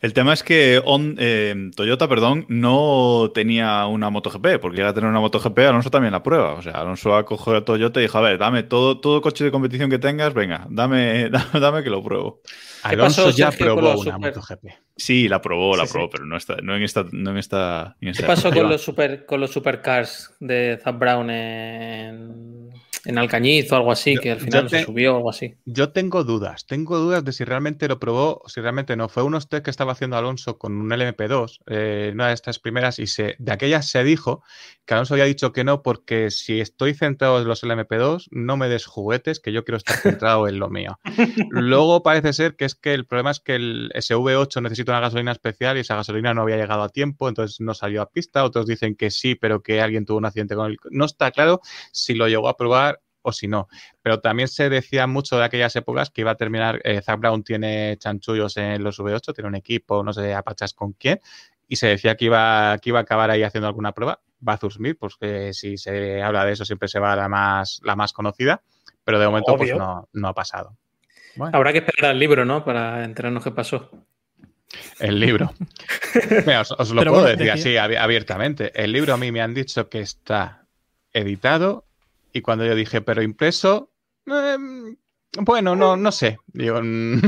[0.00, 0.82] El tema es que
[1.18, 6.22] eh, Toyota, perdón, no tenía una MotoGP, porque era tener una MotoGP, Alonso también la
[6.22, 6.54] prueba.
[6.54, 9.50] O sea, Alonso acogió a Toyota y dijo, a ver, dame todo, todo coche de
[9.50, 12.40] competición que tengas, venga, dame, dame, que lo pruebo.
[12.82, 14.66] Alonso ya probó una MotoGP.
[14.96, 17.04] Sí, la probó, la probó, pero no, está, no en esta...
[17.12, 22.69] No en esta, ¿Qué pasó con los, super, con los supercars de Zap Brown en
[23.04, 25.54] en Alcañiz o algo así, que al final se subió o algo así.
[25.64, 29.08] Yo tengo dudas, tengo dudas de si realmente lo probó o si realmente no.
[29.08, 32.98] Fue unos test que estaba haciendo Alonso con un LMP2, eh, una de estas primeras,
[32.98, 34.42] y se, de aquellas se dijo
[34.84, 38.68] que Alonso había dicho que no, porque si estoy centrado en los LMP2, no me
[38.68, 40.98] des juguetes, que yo quiero estar centrado en lo mío.
[41.50, 45.32] Luego parece ser que es que el problema es que el SV8 necesita una gasolina
[45.32, 48.44] especial y esa gasolina no había llegado a tiempo, entonces no salió a pista.
[48.44, 50.78] Otros dicen que sí, pero que alguien tuvo un accidente con él.
[50.90, 51.60] No está claro
[51.92, 53.68] si lo llegó a probar o si no.
[54.02, 57.42] Pero también se decía mucho de aquellas épocas que iba a terminar, eh, Zach Brown
[57.42, 61.20] tiene chanchullos en los V8, tiene un equipo, no sé, apachas con quién,
[61.68, 64.20] y se decía que iba, que iba a acabar ahí haciendo alguna prueba.
[64.40, 67.94] Bathurst Smith, porque si se habla de eso siempre se va a la más, la
[67.94, 68.62] más conocida,
[69.04, 70.76] pero de momento pues no, no ha pasado.
[71.52, 72.64] Habrá que esperar al libro, ¿no?
[72.64, 73.90] Para enterarnos qué pasó.
[74.98, 75.52] El libro.
[76.46, 78.72] Mira, os, os lo Pero puedo bueno, decir decía- así abi- abiertamente.
[78.82, 80.64] El libro a mí me han dicho que está
[81.12, 81.84] editado
[82.32, 83.90] y cuando yo dije, pero impreso,
[84.26, 84.96] em,
[85.38, 86.38] bueno, no, no sé.
[86.48, 87.20] Digo, mm,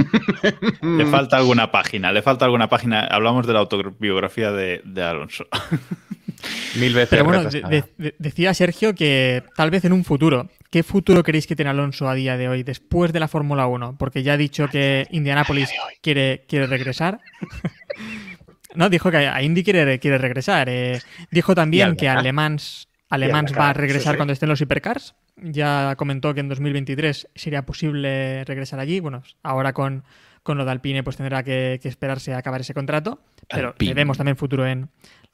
[0.98, 3.00] Le falta alguna página, le falta alguna página.
[3.06, 5.46] Hablamos de la autobiografía de, de Alonso.
[6.80, 7.10] mil veces.
[7.10, 10.48] Pero bueno, de- de- decía Sergio que tal vez en un futuro.
[10.70, 13.96] ¿Qué futuro creéis que tiene Alonso a día de hoy después de la Fórmula 1?
[13.98, 17.20] Porque ya ha dicho que Indianapolis quiere, quiere regresar.
[18.74, 20.68] no, dijo que a Indy quiere, quiere regresar.
[20.70, 21.00] eh.
[21.30, 22.20] dijo también que Dakar.
[22.20, 24.16] Alemans, Alemans va a regresar sí.
[24.16, 25.14] cuando estén los hipercars.
[25.36, 29.00] Ya comentó que en 2023 sería posible regresar allí.
[29.00, 30.04] Bueno, ahora con,
[30.42, 33.20] con lo de Alpine pues tendrá que, que esperarse a acabar ese contrato.
[33.48, 33.90] Pero Alpine.
[33.90, 34.88] le vemos también futuro en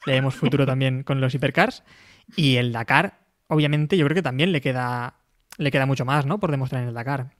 [0.05, 1.83] le vemos futuro también con los hipercars.
[2.35, 5.15] Y el Dakar, obviamente, yo creo que también le queda,
[5.57, 6.39] le queda mucho más, ¿no?
[6.39, 7.31] Por demostrar en el Dakar.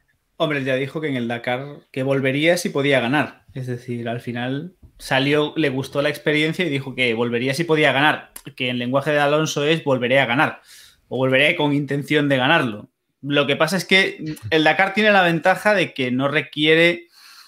[0.42, 3.44] Hombre, ya dijo que en el Dakar que volvería si podía ganar.
[3.54, 7.92] Es decir, al final salió, le gustó la experiencia y dijo que volvería si podía
[7.92, 8.32] ganar.
[8.56, 10.62] Que en lenguaje de Alonso es volveré a ganar.
[11.10, 12.90] O volveré con intención de ganarlo.
[13.22, 17.08] Lo que pasa es que el Dakar tiene la ventaja de que no requiere,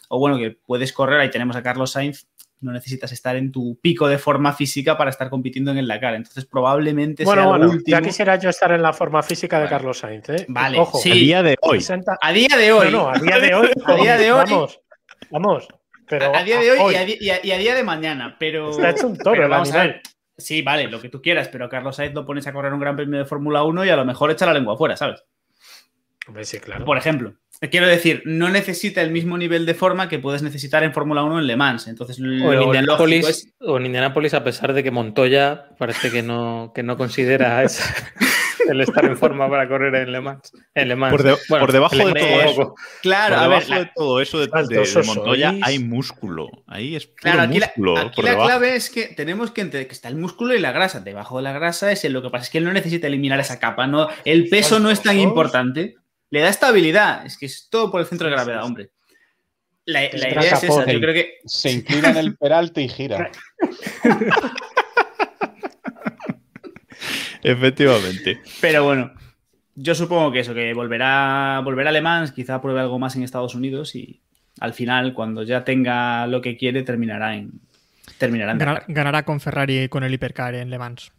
[0.09, 2.27] o bueno, que puedes correr, ahí tenemos a Carlos Sainz,
[2.61, 6.13] no necesitas estar en tu pico de forma física para estar compitiendo en el Dakar.
[6.15, 7.97] Entonces probablemente Bueno, sea bueno, lo último.
[7.97, 9.77] ya quisiera yo estar en la forma física de Bueno.
[9.77, 10.29] Carlos Sainz.
[10.29, 10.45] ¿eh?
[10.47, 11.11] Vale, Ojo, sí.
[11.11, 11.79] A día de hoy.
[11.81, 12.91] 60 A día de hoy.
[12.91, 13.69] No, no, a día de hoy.
[13.85, 14.43] a día de hoy.
[14.49, 14.79] Vamos,
[15.29, 15.67] vamos.
[16.07, 18.35] Pero a día de hoy, Y, a, di- y a- y a día de mañana,
[18.39, 18.69] pero.
[18.71, 19.87] Está hecho un toro vamos a animal.
[19.87, 20.01] ver.
[20.37, 22.79] Sí, vale, lo que tú quieras, pero a Carlos Sainz lo pones a correr un
[22.79, 25.23] gran premio de Fórmula 1 y a lo mejor echa la lengua afuera, ¿sabes?
[26.41, 26.83] Sí, claro.
[26.85, 27.33] Por ejemplo.
[27.69, 31.39] Quiero decir, no necesita el mismo nivel de forma que puedes necesitar en Fórmula 1
[31.41, 31.87] en Le Mans.
[31.87, 36.23] Entonces, O en, Indianápolis, es- o en Indianápolis, a pesar de que Montoya parece que
[36.23, 37.93] no, que no considera esa-
[38.67, 40.51] el estar en forma para correr en Le Mans.
[40.73, 41.11] En Le Mans.
[41.11, 43.91] Por, de- Bueno, por debajo de todo eso, Claro, por a ver, debajo la- de
[43.95, 45.61] todo eso de, de- Montoya sois.
[45.63, 46.49] hay músculo.
[46.65, 48.47] Ahí es puro Claro, aquí, la, aquí la debajo.
[48.47, 50.99] clave es que tenemos que entender que está el músculo y la grasa.
[50.99, 53.39] Debajo de la grasa es el- lo que pasa es que él no necesita eliminar
[53.39, 53.85] esa capa.
[53.85, 55.95] No, el peso no es tan importante.
[56.31, 57.25] Le da estabilidad.
[57.25, 58.89] Es que es todo por el centro de gravedad, hombre.
[59.85, 60.91] La, idea es esa.
[60.91, 63.29] Yo creo que Se inclina en el peralte y gira.
[67.43, 68.39] Efectivamente.
[68.61, 69.11] Pero bueno,
[69.75, 73.23] yo supongo que eso, que volverá, volverá a Le Mans, quizá pruebe algo más en
[73.23, 74.21] Estados Unidos y
[74.59, 77.51] al final, cuando ya tenga lo que quiere, terminará en.
[78.17, 81.11] Terminará en Ganar- ganará con Ferrari y con el hipercar en Le Mans.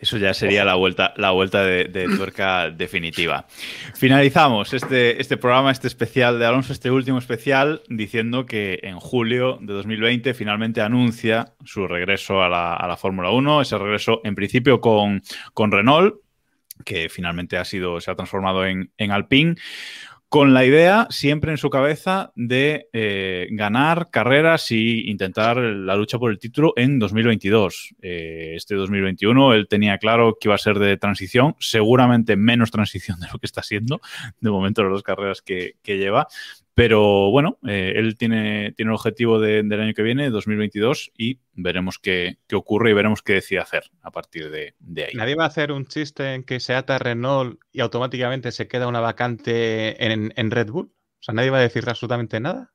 [0.00, 1.86] Eso ya sería la vuelta, la vuelta de,
[2.16, 3.46] tuerca definitiva.
[3.94, 9.58] Finalizamos este, este programa, este especial de Alonso, este último especial, diciendo que en julio
[9.60, 14.34] de 2020 finalmente anuncia su regreso a la, a la Fórmula 1, ese regreso en
[14.34, 15.22] principio con,
[15.54, 16.16] con Renault,
[16.84, 19.56] que finalmente ha sido, se ha transformado en, en Alpine,
[20.28, 26.18] con la idea siempre en su cabeza de eh, ganar carreras y intentar la lucha
[26.18, 27.94] por el título en 2022.
[28.02, 33.20] Eh, este 2021 él tenía claro que iba a ser de transición, seguramente menos transición
[33.20, 34.00] de lo que está siendo
[34.40, 36.26] de momento las dos carreras que, que lleva.
[36.76, 41.40] Pero bueno, eh, él tiene, tiene el objetivo de- del año que viene, 2022, y
[41.54, 45.14] veremos qué, qué ocurre y veremos qué decide hacer a partir de, de ahí.
[45.14, 48.88] Nadie va a hacer un chiste en que se ata Renault y automáticamente se queda
[48.88, 50.92] una vacante en, en Red Bull.
[51.18, 52.74] O sea, nadie va a decir absolutamente nada.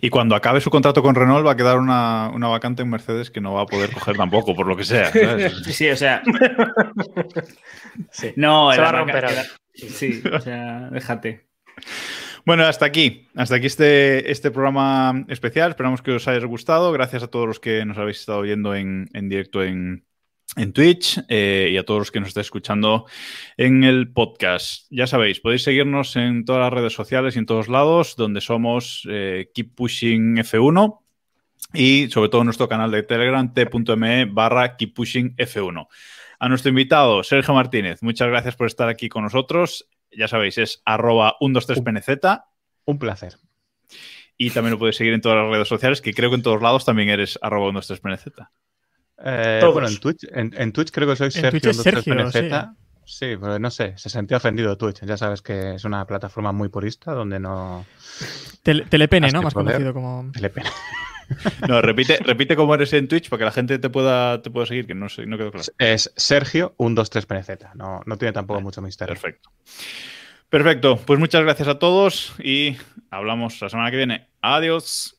[0.00, 3.30] Y cuando acabe su contrato con Renault va a quedar una, una vacante en Mercedes
[3.30, 5.12] que no va a poder coger tampoco, por lo que sea.
[5.12, 5.58] ¿sabes?
[5.62, 6.22] Sí, sí, o sea.
[8.10, 8.32] Sí.
[8.36, 9.26] No, Se va a romper.
[9.74, 11.46] Sí, o sea, déjate.
[12.44, 13.26] Bueno, hasta aquí.
[13.34, 15.70] Hasta aquí este, este programa especial.
[15.70, 16.92] Esperamos que os haya gustado.
[16.92, 20.04] Gracias a todos los que nos habéis estado oyendo en, en directo en,
[20.56, 23.06] en Twitch eh, y a todos los que nos estáis escuchando
[23.56, 24.86] en el podcast.
[24.90, 29.06] Ya sabéis, podéis seguirnos en todas las redes sociales y en todos lados, donde somos
[29.10, 31.00] eh, Keep Pushing F1
[31.74, 35.86] y sobre todo en nuestro canal de Telegram, t.me barra Keep Pushing F1.
[36.40, 39.88] A nuestro invitado, Sergio Martínez, muchas gracias por estar aquí con nosotros.
[40.18, 42.44] Ya sabéis, es arroba 123pnz
[42.84, 43.36] Un placer.
[44.36, 46.60] y también lo puedes seguir en todas las redes sociales, que creo que en todos
[46.60, 48.48] lados también eres arroba 123pnz.
[49.24, 51.60] Eh, bueno, en Twitch, en, en Twitch creo que soy Sergio.
[51.60, 52.68] Twitch es 123 Sergio, PNZ.
[52.68, 52.87] Sí,
[53.20, 55.04] pero no sé, se sentía ofendido Twitch.
[55.04, 57.84] Ya sabes que es una plataforma muy purista donde no
[58.62, 59.42] Tele- Telepene, ¿no?
[59.42, 59.74] Más poder.
[59.76, 60.30] conocido como.
[60.40, 60.70] le pena.
[61.68, 64.64] No, repite, repite cómo eres en Twitch para que la gente te pueda, te pueda
[64.64, 65.66] seguir, que no sé, no quedó claro.
[65.78, 67.74] Es Sergio 123 PNZ.
[67.74, 69.12] No, no tiene tampoco mucho misterio.
[69.14, 69.50] Perfecto.
[70.48, 72.78] Perfecto, pues muchas gracias a todos y
[73.10, 74.28] hablamos la semana que viene.
[74.40, 75.14] Adiós.